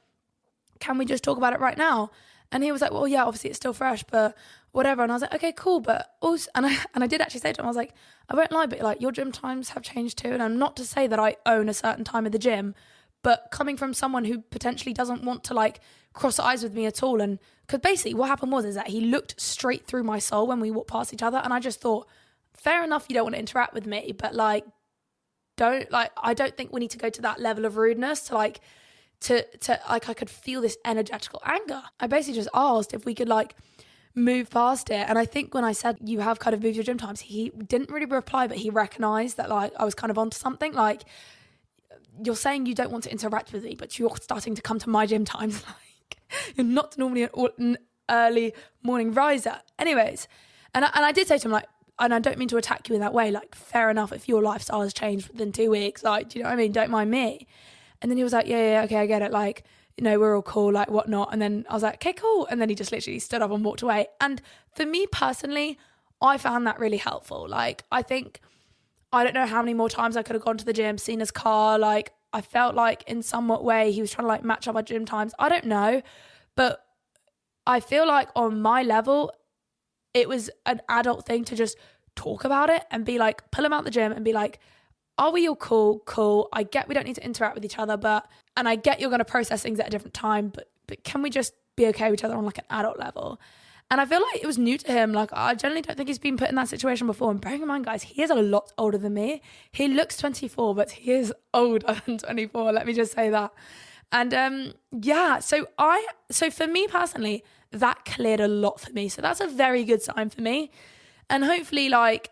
[0.83, 2.11] can we just talk about it right now?
[2.51, 4.37] And he was like, well, yeah, obviously it's still fresh, but
[4.73, 5.03] whatever.
[5.03, 5.81] And I was like, okay, cool.
[5.81, 7.95] But also, and I, and I did actually say to him, I was like,
[8.29, 10.31] I won't lie, but like your gym times have changed too.
[10.31, 12.75] And I'm not to say that I own a certain time of the gym,
[13.23, 15.81] but coming from someone who potentially doesn't want to like
[16.13, 17.21] cross eyes with me at all.
[17.21, 20.61] And because basically what happened was, is that he looked straight through my soul when
[20.61, 21.39] we walked past each other.
[21.39, 22.09] And I just thought,
[22.55, 24.67] fair enough, you don't want to interact with me, but like,
[25.57, 28.35] don't like, I don't think we need to go to that level of rudeness to
[28.35, 28.61] like,
[29.23, 31.83] to to like I could feel this energetical anger.
[32.01, 33.55] I basically just asked if we could like
[34.15, 35.07] move past it.
[35.09, 37.51] And I think when I said you have kind of moved your gym times, he
[37.51, 40.73] didn't really reply, but he recognized that like I was kind of onto something.
[40.73, 41.03] Like
[42.23, 44.89] you're saying you don't want to interact with me, but you're starting to come to
[44.89, 45.65] my gym times.
[46.35, 47.77] Like you're not normally an
[48.09, 49.61] early morning riser.
[49.79, 50.29] Anyways,
[50.75, 51.67] and I, and I did say to him like,
[51.99, 53.31] and I don't mean to attack you in that way.
[53.31, 56.03] Like, fair enough if your lifestyle has changed within two weeks.
[56.03, 56.73] Like, do you know what I mean?
[56.73, 57.47] Don't mind me.
[58.03, 59.31] And then he was like, yeah, yeah, okay, I get it.
[59.31, 59.65] Like,
[59.97, 61.33] you know, we're all cool, like whatnot.
[61.33, 62.47] And then I was like, okay, cool.
[62.51, 64.09] And then he just literally stood up and walked away.
[64.21, 64.43] And
[64.75, 65.79] for me personally,
[66.21, 67.49] I found that really helpful.
[67.49, 68.41] Like, I think
[69.13, 71.21] I don't know how many more times I could have gone to the gym, seen
[71.21, 71.79] his car.
[71.79, 74.83] Like, I felt like in some way he was trying to like match up our
[74.83, 75.35] gym times.
[75.39, 76.03] I don't know.
[76.57, 76.85] But
[77.67, 79.33] I feel like on my level,
[80.15, 81.77] it was an adult thing to just
[82.17, 84.59] talk about it and be like, pull him out the gym and be like,
[85.19, 86.01] are we all cool?
[86.07, 86.49] Cool.
[86.53, 89.11] I get we don't need to interact with each other, but and I get you're
[89.11, 92.11] going to process things at a different time, but but can we just be okay
[92.11, 93.41] with each other on like an adult level?
[93.91, 95.13] And I feel like it was new to him.
[95.13, 97.31] Like I generally don't think he's been put in that situation before.
[97.31, 99.43] And bearing in mind, guys, he is a lot older than me.
[99.71, 102.73] He looks 24, but he is older than 24.
[102.73, 103.53] Let me just say that.
[104.11, 109.09] And um, yeah, so I so for me personally, that cleared a lot for me.
[109.09, 110.71] So that's a very good sign for me.
[111.29, 112.31] And hopefully, like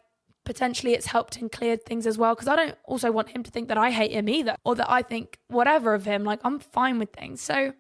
[0.51, 3.53] potentially it's helped and cleared things as well because I don't also want him to
[3.53, 6.25] think that I hate him either or that I think whatever of him.
[6.25, 7.41] Like I'm fine with things.
[7.41, 7.73] So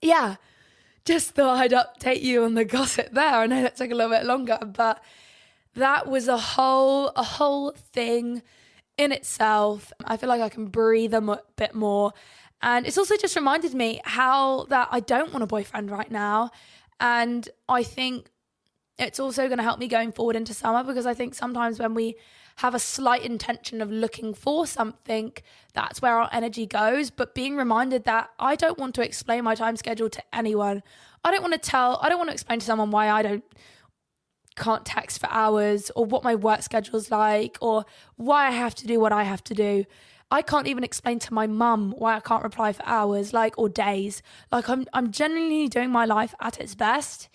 [0.00, 0.36] yeah,
[1.04, 3.34] just thought I'd update you on the gossip there.
[3.34, 5.02] I know that took a little bit longer, but
[5.74, 8.42] that was a whole a whole thing
[8.96, 9.92] in itself.
[10.04, 12.12] I feel like I can breathe a bit more.
[12.62, 16.52] And it's also just reminded me how that I don't want a boyfriend right now.
[17.00, 18.30] And I think
[18.98, 21.94] it's also going to help me going forward into summer because I think sometimes when
[21.94, 22.16] we
[22.56, 25.32] have a slight intention of looking for something,
[25.72, 27.10] that's where our energy goes.
[27.10, 30.82] But being reminded that I don't want to explain my time schedule to anyone.
[31.22, 33.44] I don't want to tell, I don't want to explain to someone why I don't
[34.56, 37.84] can't text for hours or what my work schedule's like or
[38.16, 39.84] why I have to do what I have to do.
[40.32, 43.68] I can't even explain to my mum why I can't reply for hours, like or
[43.68, 44.20] days.
[44.52, 47.28] Like I'm I'm genuinely doing my life at its best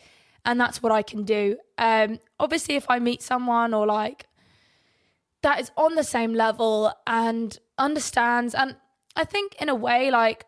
[0.45, 1.57] and that's what I can do.
[1.77, 4.27] Um, obviously, if I meet someone or like
[5.41, 8.75] that is on the same level and understands, and
[9.15, 10.45] I think in a way, like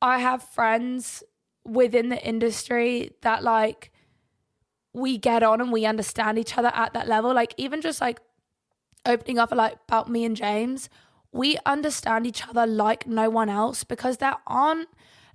[0.00, 1.22] I have friends
[1.64, 3.92] within the industry that like
[4.92, 7.32] we get on and we understand each other at that level.
[7.32, 8.20] Like even just like
[9.06, 10.88] opening up like about me and James,
[11.32, 14.88] we understand each other like no one else because there aren't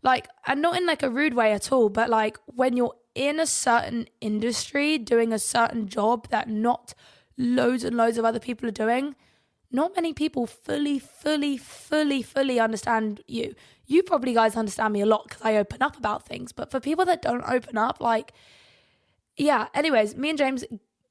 [0.04, 3.40] like and not in like a rude way at all, but like when you're in
[3.40, 6.94] a certain industry doing a certain job that not
[7.36, 9.16] loads and loads of other people are doing,
[9.72, 13.56] not many people fully, fully, fully, fully understand you.
[13.88, 16.80] You probably guys understand me a lot because I open up about things, but for
[16.80, 18.34] people that don't open up, like,
[19.36, 20.64] yeah, anyways, me and James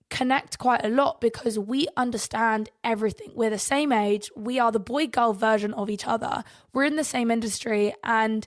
[0.09, 3.33] connect quite a lot because we understand everything.
[3.35, 4.31] We're the same age.
[4.37, 6.45] We are the boy girl version of each other.
[6.73, 8.47] We're in the same industry and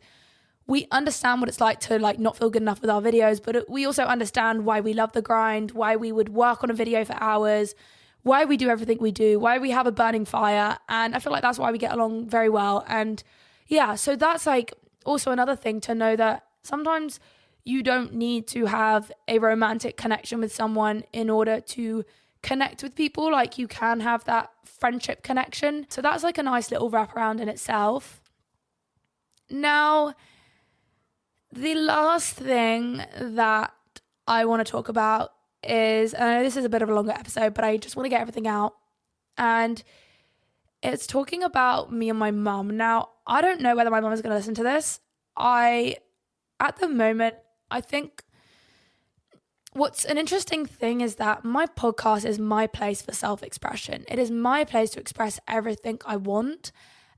[0.69, 3.67] we understand what it's like to like not feel good enough with our videos, but
[3.67, 7.03] we also understand why we love the grind, why we would work on a video
[7.03, 7.73] for hours,
[8.21, 10.77] why we do everything we do, why we have a burning fire.
[10.87, 12.85] And I feel like that's why we get along very well.
[12.87, 13.23] And
[13.65, 17.19] yeah, so that's like also another thing to know that sometimes
[17.65, 22.05] you don't need to have a romantic connection with someone in order to
[22.43, 23.31] connect with people.
[23.31, 25.87] Like you can have that friendship connection.
[25.89, 28.21] So that's like a nice little wraparound in itself.
[29.49, 30.13] Now,
[31.51, 33.73] the last thing that
[34.27, 35.31] I want to talk about
[35.63, 38.05] is, I know this is a bit of a longer episode, but I just want
[38.05, 38.75] to get everything out.
[39.37, 39.81] And
[40.81, 42.77] it's talking about me and my mum.
[42.77, 44.99] Now, I don't know whether my mum is going to listen to this.
[45.35, 45.97] I,
[46.59, 47.35] at the moment,
[47.71, 48.23] I think
[49.73, 54.05] what's an interesting thing is that my podcast is my place for self expression.
[54.07, 56.71] It is my place to express everything I want.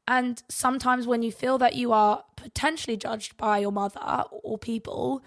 [0.07, 5.23] And sometimes when you feel that you are potentially judged by your mother or people,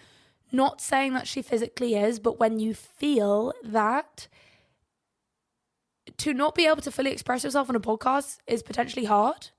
[0.53, 4.29] not saying that she physically is, but when you feel that
[6.19, 9.51] to not be able to fully express yourself on a podcast is potentially hard.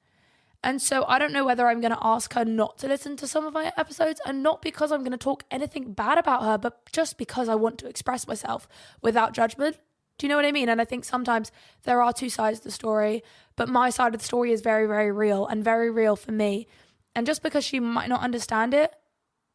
[0.64, 3.28] And so I don't know whether I'm going to ask her not to listen to
[3.28, 6.58] some of my episodes and not because I'm going to talk anything bad about her,
[6.58, 8.68] but just because I want to express myself
[9.02, 9.78] without judgment.
[10.18, 10.70] Do you know what I mean?
[10.70, 11.52] And I think sometimes
[11.84, 13.24] there are two sides of the story,
[13.56, 16.68] but my side of the story is very, very real and very real for me.
[17.16, 18.94] And just because she might not understand it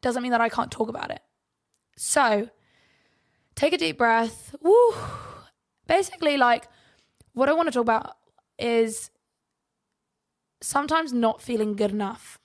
[0.01, 1.21] doesn't mean that I can't talk about it.
[1.97, 2.49] So
[3.55, 4.55] take a deep breath.
[4.61, 4.93] Woo.
[5.87, 6.67] Basically, like
[7.33, 8.17] what I want to talk about
[8.59, 9.09] is
[10.61, 12.39] sometimes not feeling good enough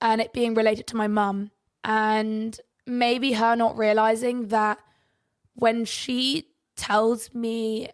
[0.00, 1.50] and it being related to my mum
[1.82, 4.78] and maybe her not realizing that
[5.54, 6.49] when she
[6.80, 7.90] tells me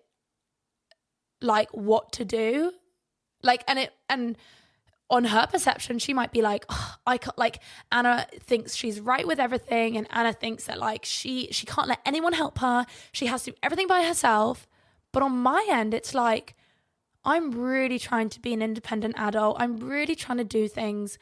[1.41, 2.73] like what to do.
[3.43, 4.37] Like and it and
[5.09, 7.63] on her perception she might be like oh, i can't like
[7.93, 12.01] anna thinks she's right with everything and anna thinks that like she she can't let
[12.05, 12.87] anyone help her.
[13.13, 14.67] She has to do everything by herself.
[15.13, 16.55] But on my end it's like
[17.25, 19.57] i'm really trying to be an independent adult.
[19.61, 21.19] I'm really trying to do things.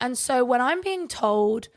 [0.00, 1.68] And so when i'm being told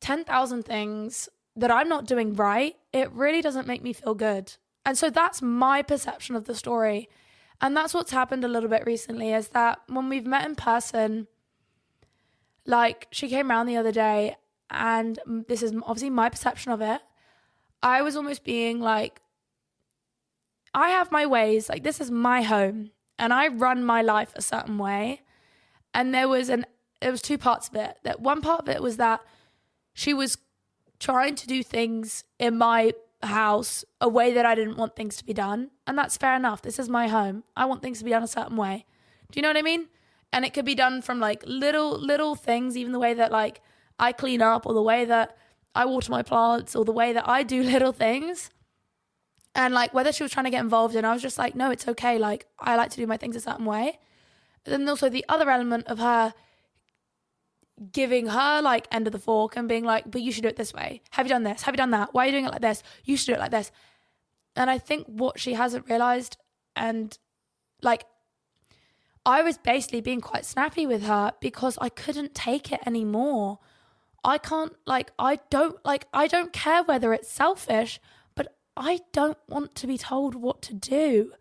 [0.00, 4.56] 10,000 things that I'm not doing right, it really doesn't make me feel good.
[4.84, 7.08] And so that's my perception of the story.
[7.60, 11.28] And that's what's happened a little bit recently is that when we've met in person,
[12.66, 14.36] like she came around the other day,
[14.70, 17.00] and this is obviously my perception of it.
[17.82, 19.20] I was almost being like,
[20.72, 24.42] I have my ways, like, this is my home, and I run my life a
[24.42, 25.20] certain way.
[25.92, 26.66] And there was an,
[27.00, 27.98] it was two parts of it.
[28.02, 29.20] That one part of it was that
[29.92, 30.36] she was
[30.98, 32.92] trying to do things in my
[33.22, 35.70] house a way that I didn't want things to be done.
[35.86, 36.62] And that's fair enough.
[36.62, 37.44] This is my home.
[37.56, 38.86] I want things to be done a certain way.
[39.30, 39.88] Do you know what I mean?
[40.32, 43.62] And it could be done from like little, little things, even the way that like
[43.98, 45.36] I clean up or the way that
[45.74, 48.50] I water my plants or the way that I do little things.
[49.54, 51.70] And like whether she was trying to get involved and I was just like, no,
[51.70, 52.18] it's okay.
[52.18, 53.98] Like I like to do my things a certain way.
[54.64, 56.34] But then also the other element of her
[57.92, 60.56] giving her like end of the fork and being like, but you should do it
[60.56, 61.02] this way.
[61.10, 61.62] Have you done this?
[61.62, 62.14] Have you done that?
[62.14, 62.82] Why are you doing it like this?
[63.04, 63.70] You should do it like this.
[64.56, 66.36] And I think what she hasn't realized,
[66.76, 67.16] and
[67.82, 68.04] like,
[69.26, 73.58] I was basically being quite snappy with her because I couldn't take it anymore.
[74.22, 78.00] I can't, like, I don't, like, I don't care whether it's selfish,
[78.34, 81.32] but I don't want to be told what to do.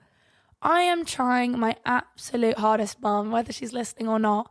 [0.61, 4.49] I am trying my absolute hardest, mum, whether she's listening or not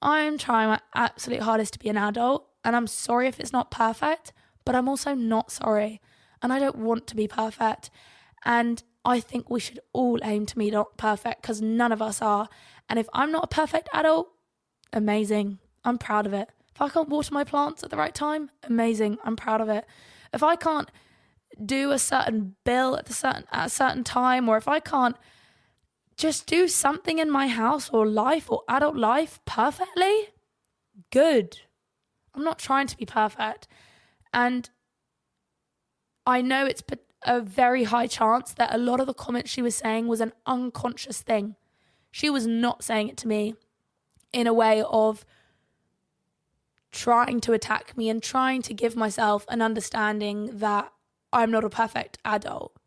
[0.00, 3.70] I'm trying my absolute hardest to be an adult, and I'm sorry if it's not
[3.70, 4.32] perfect,
[4.64, 6.00] but I'm also not sorry.
[6.42, 7.90] And I don't want to be perfect.
[8.44, 12.22] And I think we should all aim to be not perfect because none of us
[12.22, 12.48] are.
[12.88, 14.28] And if I'm not a perfect adult,
[14.92, 15.58] amazing.
[15.84, 16.48] I'm proud of it.
[16.74, 19.18] If I can't water my plants at the right time, amazing.
[19.24, 19.84] I'm proud of it.
[20.32, 20.90] If I can't
[21.64, 25.16] do a certain bill at a certain at a certain time, or if I can't
[26.18, 30.28] just do something in my house or life or adult life perfectly,
[31.12, 31.60] good.
[32.34, 33.68] I'm not trying to be perfect.
[34.34, 34.68] And
[36.26, 36.82] I know it's
[37.22, 40.32] a very high chance that a lot of the comments she was saying was an
[40.44, 41.54] unconscious thing.
[42.10, 43.54] She was not saying it to me
[44.32, 45.24] in a way of
[46.90, 50.92] trying to attack me and trying to give myself an understanding that
[51.32, 52.77] I'm not a perfect adult.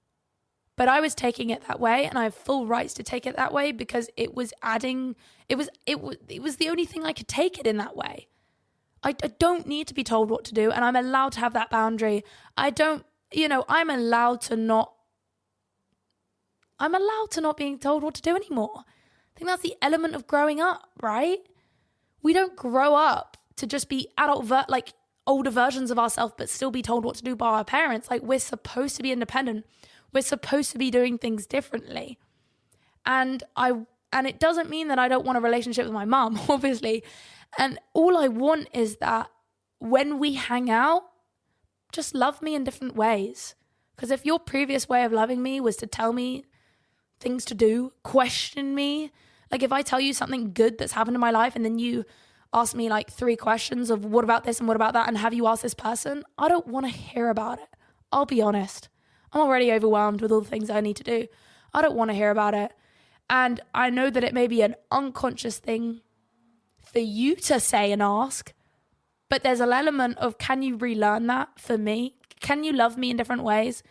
[0.82, 3.36] But I was taking it that way and I have full rights to take it
[3.36, 5.16] that way because it was adding
[5.48, 7.96] it was it was it was the only thing I could take it in that
[7.96, 8.30] way.
[9.04, 11.54] I, I don't need to be told what to do and I'm allowed to have
[11.54, 12.24] that boundary.
[12.58, 14.94] I don't you know, I'm allowed to not
[16.80, 18.78] I'm allowed to not being told what to do anymore.
[18.78, 21.42] I think that's the element of growing up, right?
[22.24, 24.94] We don't grow up to just be adult ver- like
[25.28, 28.10] older versions of ourselves but still be told what to do by our parents.
[28.10, 29.68] Like we're supposed to be independent.
[30.14, 32.20] We're supposed to be doing things differently.
[33.06, 33.74] And I
[34.14, 37.04] and it doesn't mean that I don't want a relationship with my mom, obviously.
[37.58, 39.30] And all I want is that
[39.80, 41.04] when we hang out,
[41.92, 43.56] just love me in different ways.
[43.96, 46.46] Because if your previous way of loving me was to tell me
[47.20, 49.12] things to do, question me,
[49.52, 52.06] like if I tell you something good that's happened in my life and then you
[52.54, 55.34] ask me like three questions of what about this and what about that and have
[55.34, 57.70] you asked this person, I don't want to hear about it.
[58.12, 58.90] I'll be honest.
[59.34, 61.28] I'm already overwhelmed with all the things I need to do.
[61.74, 62.72] I don't want to hear about it.
[63.30, 66.02] And I know that it may be an unconscious thing
[66.84, 68.54] for you to say and ask,
[69.30, 72.16] but there's an element of can you relearn that for me?
[72.42, 73.84] Can you love me in different ways?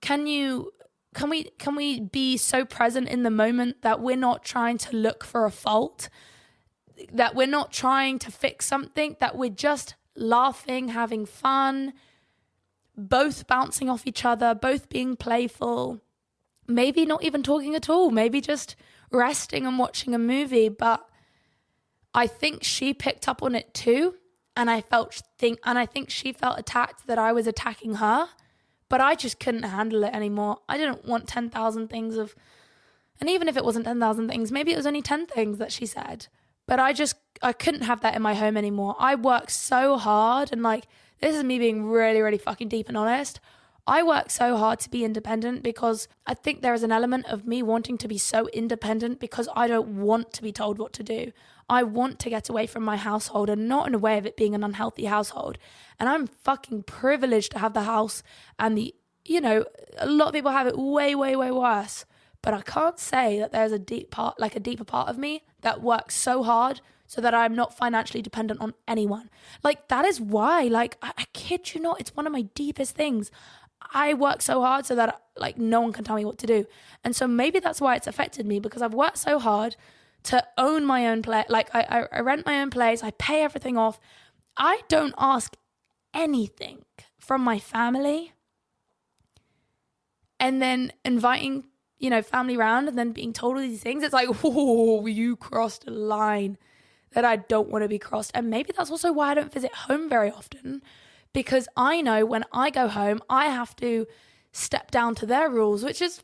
[0.00, 0.72] Can you
[1.14, 4.96] can we can we be so present in the moment that we're not trying to
[4.96, 6.08] look for a fault?
[7.12, 11.92] That we're not trying to fix something, that we're just laughing, having fun,
[12.98, 16.00] both bouncing off each other, both being playful,
[16.66, 18.76] maybe not even talking at all, maybe just
[19.10, 20.68] resting and watching a movie.
[20.68, 21.08] But
[22.12, 24.16] I think she picked up on it too.
[24.56, 28.28] And I felt think and I think she felt attacked that I was attacking her.
[28.88, 30.58] But I just couldn't handle it anymore.
[30.68, 32.34] I didn't want 10,000 things of
[33.20, 35.86] and even if it wasn't 10,000 things, maybe it was only 10 things that she
[35.86, 36.26] said.
[36.66, 38.96] But I just I couldn't have that in my home anymore.
[38.98, 40.86] I work so hard and like
[41.20, 43.40] this is me being really really fucking deep and honest.
[43.88, 47.46] I work so hard to be independent because I think there is an element of
[47.46, 51.02] me wanting to be so independent because I don't want to be told what to
[51.02, 51.32] do.
[51.70, 54.36] I want to get away from my household and not in a way of it
[54.36, 55.56] being an unhealthy household.
[55.98, 58.22] And I'm fucking privileged to have the house
[58.58, 58.94] and the,
[59.24, 59.64] you know,
[59.96, 62.04] a lot of people have it way, way, way worse.
[62.42, 65.44] But I can't say that there's a deep part, like a deeper part of me
[65.62, 69.30] that works so hard so that I'm not financially dependent on anyone.
[69.64, 72.94] Like, that is why, like, I, I kid you not, it's one of my deepest
[72.94, 73.32] things.
[73.92, 76.66] I work so hard so that like no one can tell me what to do.
[77.04, 79.76] And so maybe that's why it's affected me because I've worked so hard
[80.24, 81.46] to own my own place.
[81.48, 83.98] Like I, I, I rent my own place, I pay everything off.
[84.56, 85.56] I don't ask
[86.12, 86.84] anything
[87.18, 88.32] from my family.
[90.40, 91.64] And then inviting,
[91.98, 94.02] you know, family around and then being told all these things.
[94.02, 96.58] It's like, whoa, you crossed a line
[97.12, 98.30] that I don't want to be crossed.
[98.34, 100.82] And maybe that's also why I don't visit home very often
[101.32, 104.06] because I know when I go home, I have to
[104.52, 106.22] step down to their rules, which is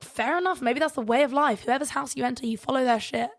[0.00, 0.60] fair enough.
[0.60, 1.64] Maybe that's the way of life.
[1.64, 3.30] Whoever's house you enter, you follow their shit.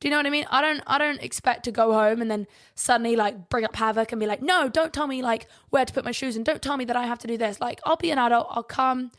[0.00, 0.46] Do you know what I mean?
[0.50, 4.12] I don't I don't expect to go home and then suddenly like bring up havoc
[4.12, 6.60] and be like, "No, don't tell me like where to put my shoes and don't
[6.60, 9.12] tell me that I have to do this." Like, I'll be an adult, I'll come,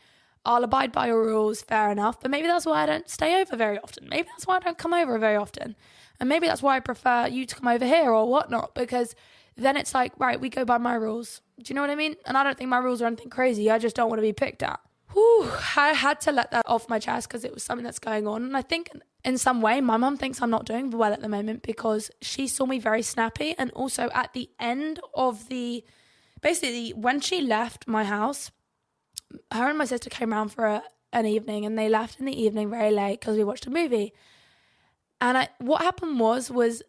[0.44, 2.20] I'll abide by your rules, fair enough.
[2.20, 4.08] But maybe that's why I don't stay over very often.
[4.08, 5.76] Maybe that's why I don't come over very often.
[6.20, 9.14] And maybe that's why I prefer you to come over here or whatnot, because
[9.56, 11.40] then it's like, right, we go by my rules.
[11.58, 12.16] Do you know what I mean?
[12.26, 13.70] And I don't think my rules are anything crazy.
[13.70, 14.80] I just don't want to be picked at.
[15.12, 18.26] Whew, I had to let that off my chest because it was something that's going
[18.26, 18.42] on.
[18.44, 18.90] And I think
[19.24, 22.46] in some way, my mum thinks I'm not doing well at the moment because she
[22.46, 23.54] saw me very snappy.
[23.56, 25.84] And also at the end of the,
[26.42, 28.50] basically, when she left my house,
[29.52, 32.42] her and my sister came around for a, an evening and they left in the
[32.42, 34.12] evening very late because we watched a movie.
[35.20, 36.82] And I, what happened was, was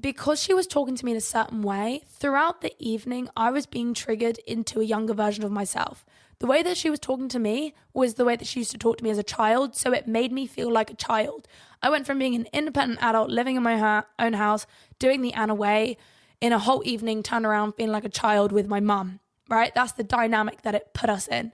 [0.00, 3.66] because she was talking to me in a certain way, throughout the evening, I was
[3.66, 6.04] being triggered into a younger version of myself.
[6.38, 8.78] The way that she was talking to me was the way that she used to
[8.78, 11.46] talk to me as a child, so it made me feel like a child.
[11.82, 14.66] I went from being an independent adult, living in my ha- own house,
[14.98, 15.98] doing the Anna way,
[16.40, 19.72] in a whole evening, turn around feeling like a child with my mum, right?
[19.72, 21.52] That's the dynamic that it put us in.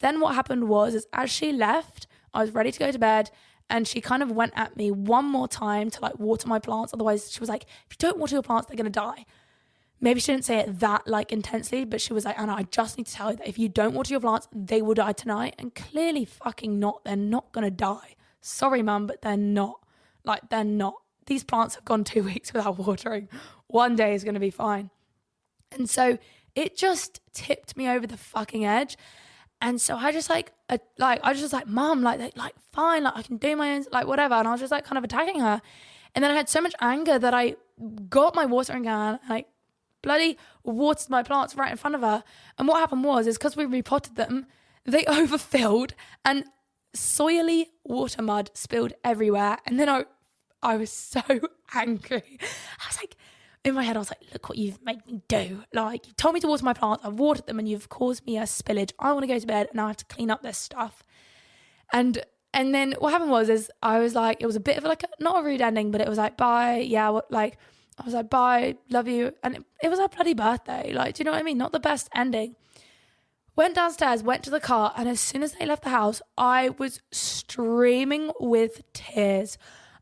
[0.00, 3.30] Then what happened was, is as she left, I was ready to go to bed,
[3.70, 6.94] and she kind of went at me one more time to like water my plants.
[6.94, 9.26] Otherwise, she was like, if you don't water your plants, they're gonna die.
[10.00, 12.96] Maybe she didn't say it that like intensely, but she was like, Anna, I just
[12.96, 15.54] need to tell you that if you don't water your plants, they will die tonight.
[15.58, 17.04] And clearly, fucking not.
[17.04, 18.14] They're not gonna die.
[18.40, 19.80] Sorry, mum, but they're not.
[20.24, 20.94] Like, they're not.
[21.26, 23.28] These plants have gone two weeks without watering.
[23.66, 24.90] One day is gonna be fine.
[25.72, 26.18] And so
[26.54, 28.96] it just tipped me over the fucking edge.
[29.60, 30.52] And so I just like,
[30.98, 33.84] like I just was like, mom, like, like, fine, like I can do my own,
[33.92, 34.34] like whatever.
[34.34, 35.60] And I was just like kind of attacking her.
[36.14, 37.56] And then I had so much anger that I
[38.08, 39.44] got my watering can and
[40.02, 42.22] bloody watered my plants right in front of her.
[42.56, 44.46] And what happened was, is because we repotted them,
[44.84, 45.94] they overfilled
[46.24, 46.44] and
[46.96, 49.58] soily water mud spilled everywhere.
[49.66, 50.04] And then I,
[50.62, 51.22] I was so
[51.74, 52.38] angry.
[52.40, 53.16] I was like,
[53.68, 55.62] in my head, I was like, look what you've made me do.
[55.72, 58.38] Like, you told me to water my plants, I've watered them, and you've caused me
[58.38, 58.92] a spillage.
[58.98, 61.02] I want to go to bed, and I have to clean up this stuff.
[61.92, 62.22] And
[62.54, 65.02] and then what happened was, is I was like, it was a bit of like
[65.02, 67.58] a, not a rude ending, but it was like, bye, yeah, what, like,
[67.98, 69.32] I was like, bye, love you.
[69.42, 70.92] And it, it was our bloody birthday.
[70.92, 71.58] Like, do you know what I mean?
[71.58, 72.56] Not the best ending.
[73.54, 76.70] Went downstairs, went to the car, and as soon as they left the house, I
[76.78, 79.58] was streaming with tears.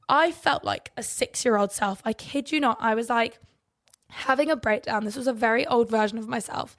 [0.09, 2.01] I felt like a six year old self.
[2.05, 2.77] I kid you not.
[2.81, 3.39] I was like
[4.17, 5.05] having a breakdown.
[5.05, 6.77] This was a very old version of myself.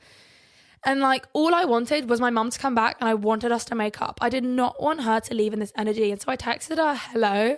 [0.84, 3.66] And like all I wanted was my mum to come back and I wanted us
[3.66, 4.20] to make up.
[4.22, 6.12] I did not want her to leave in this energy.
[6.12, 7.58] And so I texted her, hello.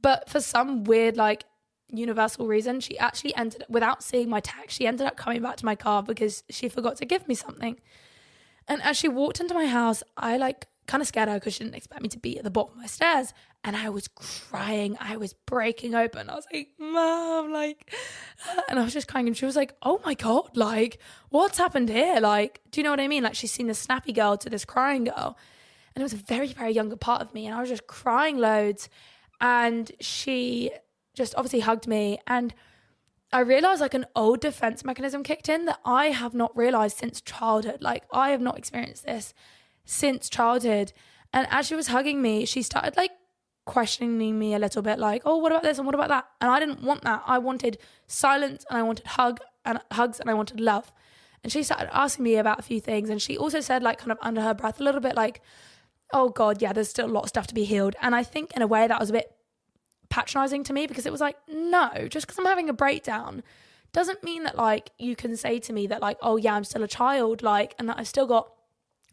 [0.00, 1.44] But for some weird, like,
[1.88, 5.56] universal reason, she actually ended up without seeing my text, she ended up coming back
[5.56, 7.78] to my car because she forgot to give me something.
[8.68, 11.64] And as she walked into my house, I like kind of scared her because she
[11.64, 13.32] didn't expect me to be at the bottom of my stairs.
[13.66, 14.96] And I was crying.
[15.00, 16.30] I was breaking open.
[16.30, 17.92] I was like, Mom, like,
[18.48, 19.26] uh, and I was just crying.
[19.26, 22.20] And she was like, Oh my God, like, what's happened here?
[22.20, 23.24] Like, do you know what I mean?
[23.24, 25.36] Like, she's seen the snappy girl to this crying girl.
[25.94, 27.44] And it was a very, very younger part of me.
[27.46, 28.88] And I was just crying loads.
[29.40, 30.70] And she
[31.14, 32.20] just obviously hugged me.
[32.28, 32.54] And
[33.32, 37.20] I realized like an old defense mechanism kicked in that I have not realized since
[37.20, 37.82] childhood.
[37.82, 39.34] Like, I have not experienced this
[39.84, 40.92] since childhood.
[41.32, 43.10] And as she was hugging me, she started like
[43.66, 46.50] questioning me a little bit, like, "Oh, what about this and what about that?" And
[46.50, 47.22] I didn't want that.
[47.26, 50.92] I wanted silence and I wanted hug and hugs and I wanted love.
[51.42, 54.12] And she started asking me about a few things, and she also said, like, kind
[54.12, 55.42] of under her breath, a little bit like,
[56.12, 58.52] "Oh God, yeah, there's still a lot of stuff to be healed." And I think
[58.56, 59.36] in a way that was a bit
[60.08, 63.42] patronizing to me because it was like, no, just because I'm having a breakdown
[63.92, 66.82] doesn't mean that like you can say to me that like, oh yeah, I'm still
[66.82, 68.52] a child, like, and that I've still got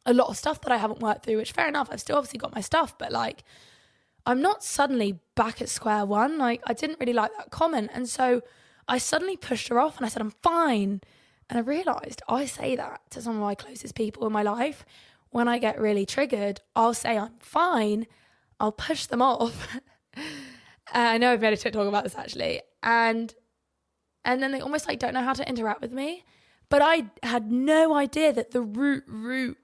[0.05, 2.39] a lot of stuff that I haven't worked through, which fair enough, I've still obviously
[2.39, 3.43] got my stuff, but like
[4.25, 6.37] I'm not suddenly back at square one.
[6.37, 7.91] Like I didn't really like that comment.
[7.93, 8.41] And so
[8.87, 11.01] I suddenly pushed her off and I said, I'm fine.
[11.49, 14.85] And I realized I say that to some of my closest people in my life.
[15.29, 18.05] When I get really triggered, I'll say I'm fine.
[18.59, 19.67] I'll push them off.
[20.93, 22.61] I know I've made a TikTok about this actually.
[22.81, 23.33] And
[24.25, 26.23] and then they almost like don't know how to interact with me.
[26.69, 29.57] But I had no idea that the root root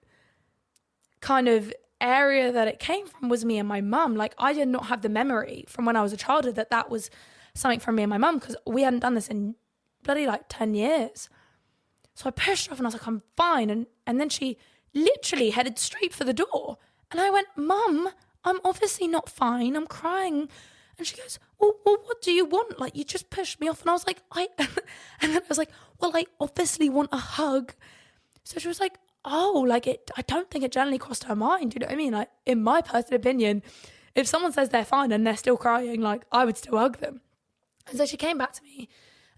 [1.22, 4.16] kind of area that it came from was me and my mum.
[4.16, 6.90] Like I did not have the memory from when I was a child that that
[6.90, 7.10] was
[7.54, 9.56] something from me and my mum because we hadn't done this in
[10.04, 11.30] bloody like 10 years.
[12.16, 13.70] So I pushed her off and I was like, I'm fine.
[13.70, 14.58] And, and then she
[14.94, 16.78] literally headed straight for the door.
[17.12, 18.10] And I went, Mum,
[18.44, 19.76] I'm obviously not fine.
[19.76, 20.50] I'm crying.
[20.98, 22.80] And she goes, well, well, what do you want?
[22.80, 23.82] Like, you just pushed me off.
[23.82, 24.50] And I was like, I,
[25.22, 27.74] and then I was like, well, I obviously want a hug.
[28.44, 31.74] So she was like, oh, like it, I don't think it generally crossed her mind.
[31.74, 32.14] You know what I mean?
[32.14, 33.64] Like, in my personal opinion,
[34.16, 37.22] if someone says they're fine and they're still crying, like, I would still hug them.
[37.88, 38.90] And so she came back to me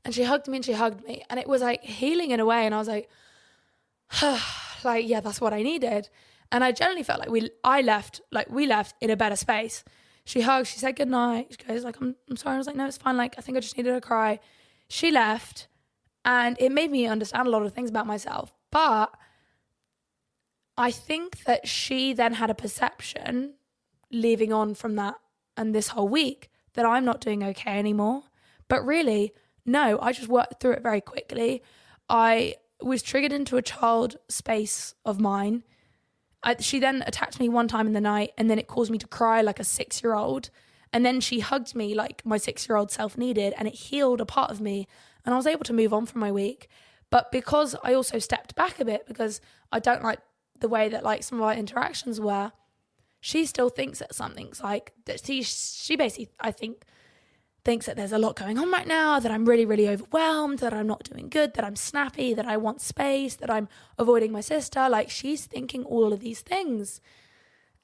[0.04, 1.24] and she hugged me and she hugged me.
[1.30, 2.66] And it was like healing in a way.
[2.66, 3.10] And I was like,
[4.84, 6.10] like, yeah, that's what I needed.
[6.52, 9.84] And I generally felt like we, I left, like, we left in a better space.
[10.26, 11.48] She hugged, she said goodnight.
[11.52, 12.56] She goes, like, I'm, I'm sorry.
[12.56, 13.18] I was like, no, it's fine.
[13.18, 14.40] Like, I think I just needed a cry.
[14.88, 15.68] She left
[16.26, 18.54] and it made me understand a lot of things about myself.
[18.70, 19.16] But
[20.78, 23.56] I think that she then had a perception
[24.12, 25.16] leaving on from that
[25.58, 28.24] and this whole week that I'm not doing okay anymore.
[28.68, 29.34] But really,
[29.66, 31.62] no, I just worked through it very quickly.
[32.10, 35.64] I was triggered into a child space of mine.
[36.44, 38.98] I, she then attacked me one time in the night and then it caused me
[38.98, 40.50] to cry like a six year old.
[40.94, 44.22] And then she hugged me like my six year old self needed and it healed
[44.22, 44.88] a part of me.
[45.26, 46.68] And I was able to move on from my week.
[47.10, 49.42] But because I also stepped back a bit because
[49.72, 50.20] I don't like
[50.62, 52.52] the way that like some of our interactions were,
[53.20, 55.26] she still thinks that something's like that.
[55.26, 56.86] She she basically I think
[57.64, 60.74] thinks that there's a lot going on right now, that I'm really, really overwhelmed, that
[60.74, 63.68] I'm not doing good, that I'm snappy, that I want space, that I'm
[64.00, 64.90] avoiding my sister.
[64.90, 67.02] Like she's thinking all of these things.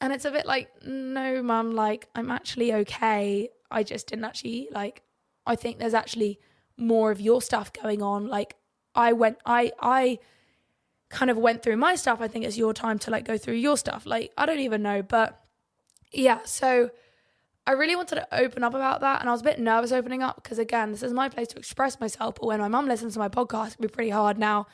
[0.01, 3.49] And it's a bit like, no, mum, like I'm actually okay.
[3.69, 5.03] I just didn't actually like
[5.45, 6.39] I think there's actually
[6.77, 8.27] more of your stuff going on.
[8.27, 8.55] Like
[8.95, 10.19] I went I I
[11.09, 13.55] kind of went through my stuff, I think it's your time to like go through
[13.55, 14.05] your stuff.
[14.05, 15.01] Like, I don't even know.
[15.01, 15.39] But
[16.11, 16.89] yeah, so
[17.65, 19.21] I really wanted to open up about that.
[19.21, 21.57] And I was a bit nervous opening up because, again, this is my place to
[21.57, 22.35] express myself.
[22.35, 24.67] But when my mum listens to my podcast, it can be pretty hard now.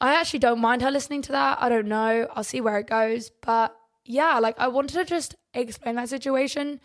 [0.00, 1.58] I actually don't mind her listening to that.
[1.60, 2.26] I don't know.
[2.34, 3.30] I'll see where it goes.
[3.30, 6.80] But yeah, like I wanted to just explain that situation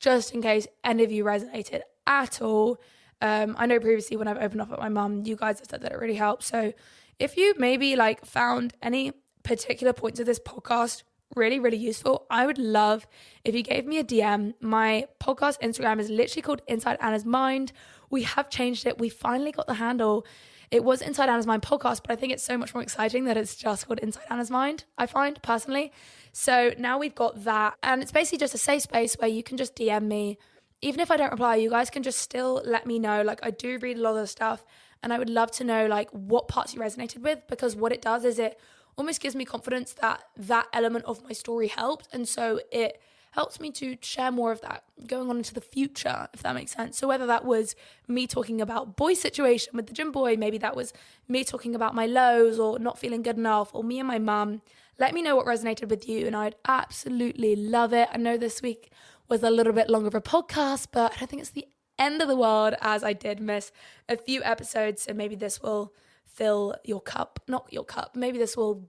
[0.00, 2.80] just in case any of you resonated at all.
[3.20, 5.80] Um, I know previously when I've opened up at my mum, you guys have said
[5.82, 6.46] that it really helps.
[6.46, 6.72] So
[7.18, 9.12] if you maybe like found any
[9.42, 11.02] particular points of this podcast
[11.34, 13.06] really, really useful, I would love
[13.44, 14.54] if you gave me a DM.
[14.60, 17.72] My podcast Instagram is literally called Inside Anna's Mind.
[18.10, 18.98] We have changed it.
[18.98, 20.26] We finally got the handle.
[20.70, 23.36] It was Inside Anna's Mind podcast, but I think it's so much more exciting that
[23.36, 25.92] it's just called Inside Anna's Mind, I find personally.
[26.32, 27.74] So now we've got that.
[27.82, 30.38] And it's basically just a safe space where you can just DM me.
[30.82, 33.22] Even if I don't reply, you guys can just still let me know.
[33.22, 34.64] Like, I do read a lot of the stuff,
[35.02, 38.02] and I would love to know, like, what parts you resonated with, because what it
[38.02, 38.58] does is it
[38.96, 42.08] almost gives me confidence that that element of my story helped.
[42.12, 43.00] And so it
[43.30, 46.72] helps me to share more of that going on into the future, if that makes
[46.72, 46.98] sense.
[46.98, 47.76] So whether that was
[48.08, 50.92] me talking about boy situation with the gym boy, maybe that was
[51.28, 54.62] me talking about my lows or not feeling good enough, or me and my mum.
[54.98, 58.08] Let me know what resonated with you, and I'd absolutely love it.
[58.12, 58.90] I know this week
[59.28, 61.68] was a little bit longer of a podcast, but I don't think it's the
[61.98, 63.72] end of the world as I did miss
[64.08, 65.92] a few episodes, so maybe this will
[66.24, 68.14] fill your cup, not your cup.
[68.14, 68.88] Maybe this will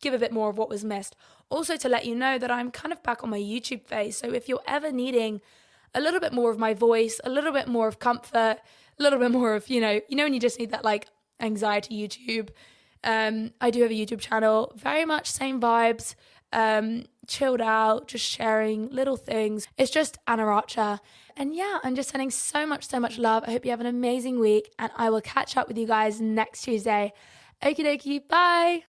[0.00, 1.16] give a bit more of what was missed.
[1.50, 4.16] Also, to let you know that I'm kind of back on my YouTube phase.
[4.16, 5.40] So if you're ever needing
[5.94, 8.58] a little bit more of my voice, a little bit more of comfort,
[8.98, 11.06] a little bit more of, you know, you know, when you just need that like
[11.40, 12.50] anxiety YouTube.
[13.02, 16.14] Um, I do have a YouTube channel, very much same vibes,
[16.54, 19.66] um, chilled out, just sharing little things.
[19.76, 21.00] It's just Anna Archer.
[21.36, 23.44] And yeah, I'm just sending so much, so much love.
[23.46, 26.20] I hope you have an amazing week, and I will catch up with you guys
[26.20, 27.12] next Tuesday.
[27.62, 28.82] Okie dokie, bye.